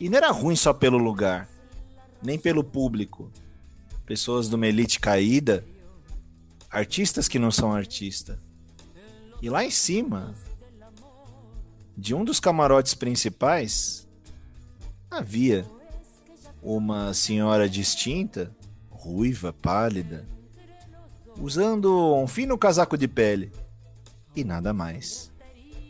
[0.00, 1.48] E não era ruim só pelo lugar,
[2.22, 3.30] nem pelo público.
[4.06, 5.64] Pessoas de uma elite caída,
[6.70, 8.38] artistas que não são artistas.
[9.42, 10.34] E lá em cima,
[11.98, 14.06] de um dos camarotes principais,
[15.10, 15.66] havia
[16.62, 18.54] uma senhora distinta,
[18.88, 20.24] ruiva, pálida,
[21.40, 23.50] usando um fino casaco de pele
[24.36, 25.32] e nada mais.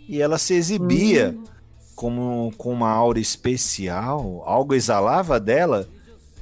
[0.08, 1.36] E ela se exibia
[1.94, 5.86] como com uma aura especial, algo exalava dela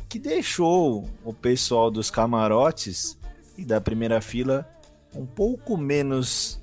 [0.09, 3.19] que deixou o pessoal dos camarotes
[3.59, 4.65] e da primeira fila
[5.13, 6.63] um pouco menos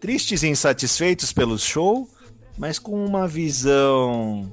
[0.00, 2.08] tristes e insatisfeitos pelo show,
[2.56, 4.50] mas com uma visão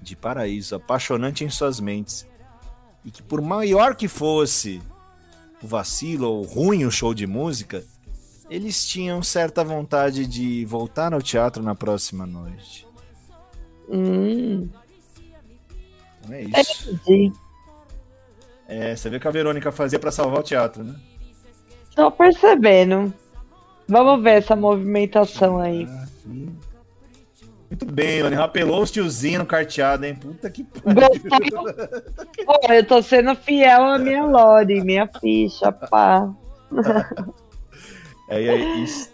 [0.00, 2.26] de paraíso apaixonante em suas mentes.
[3.04, 4.80] E que por maior que fosse
[5.62, 7.84] o vacilo ou ruim o show de música,
[8.50, 12.86] eles tinham certa vontade de voltar ao teatro na próxima noite.
[13.88, 14.68] Hum,
[16.20, 16.90] Então é isso.
[16.90, 17.32] entendi.
[18.68, 20.94] É, você vê o que a Verônica fazia pra salvar o teatro, né?
[21.94, 23.12] Tô percebendo.
[23.88, 25.86] Vamos ver essa movimentação aí.
[27.68, 28.36] Muito bem, Lani.
[28.36, 30.14] Rapelou os tiozinhos no carteado, hein?
[30.14, 31.04] Puta que pariu.
[32.44, 36.28] Pô, eu tô sendo fiel à minha Lore, minha ficha, pá.
[38.28, 39.10] É, é, isso-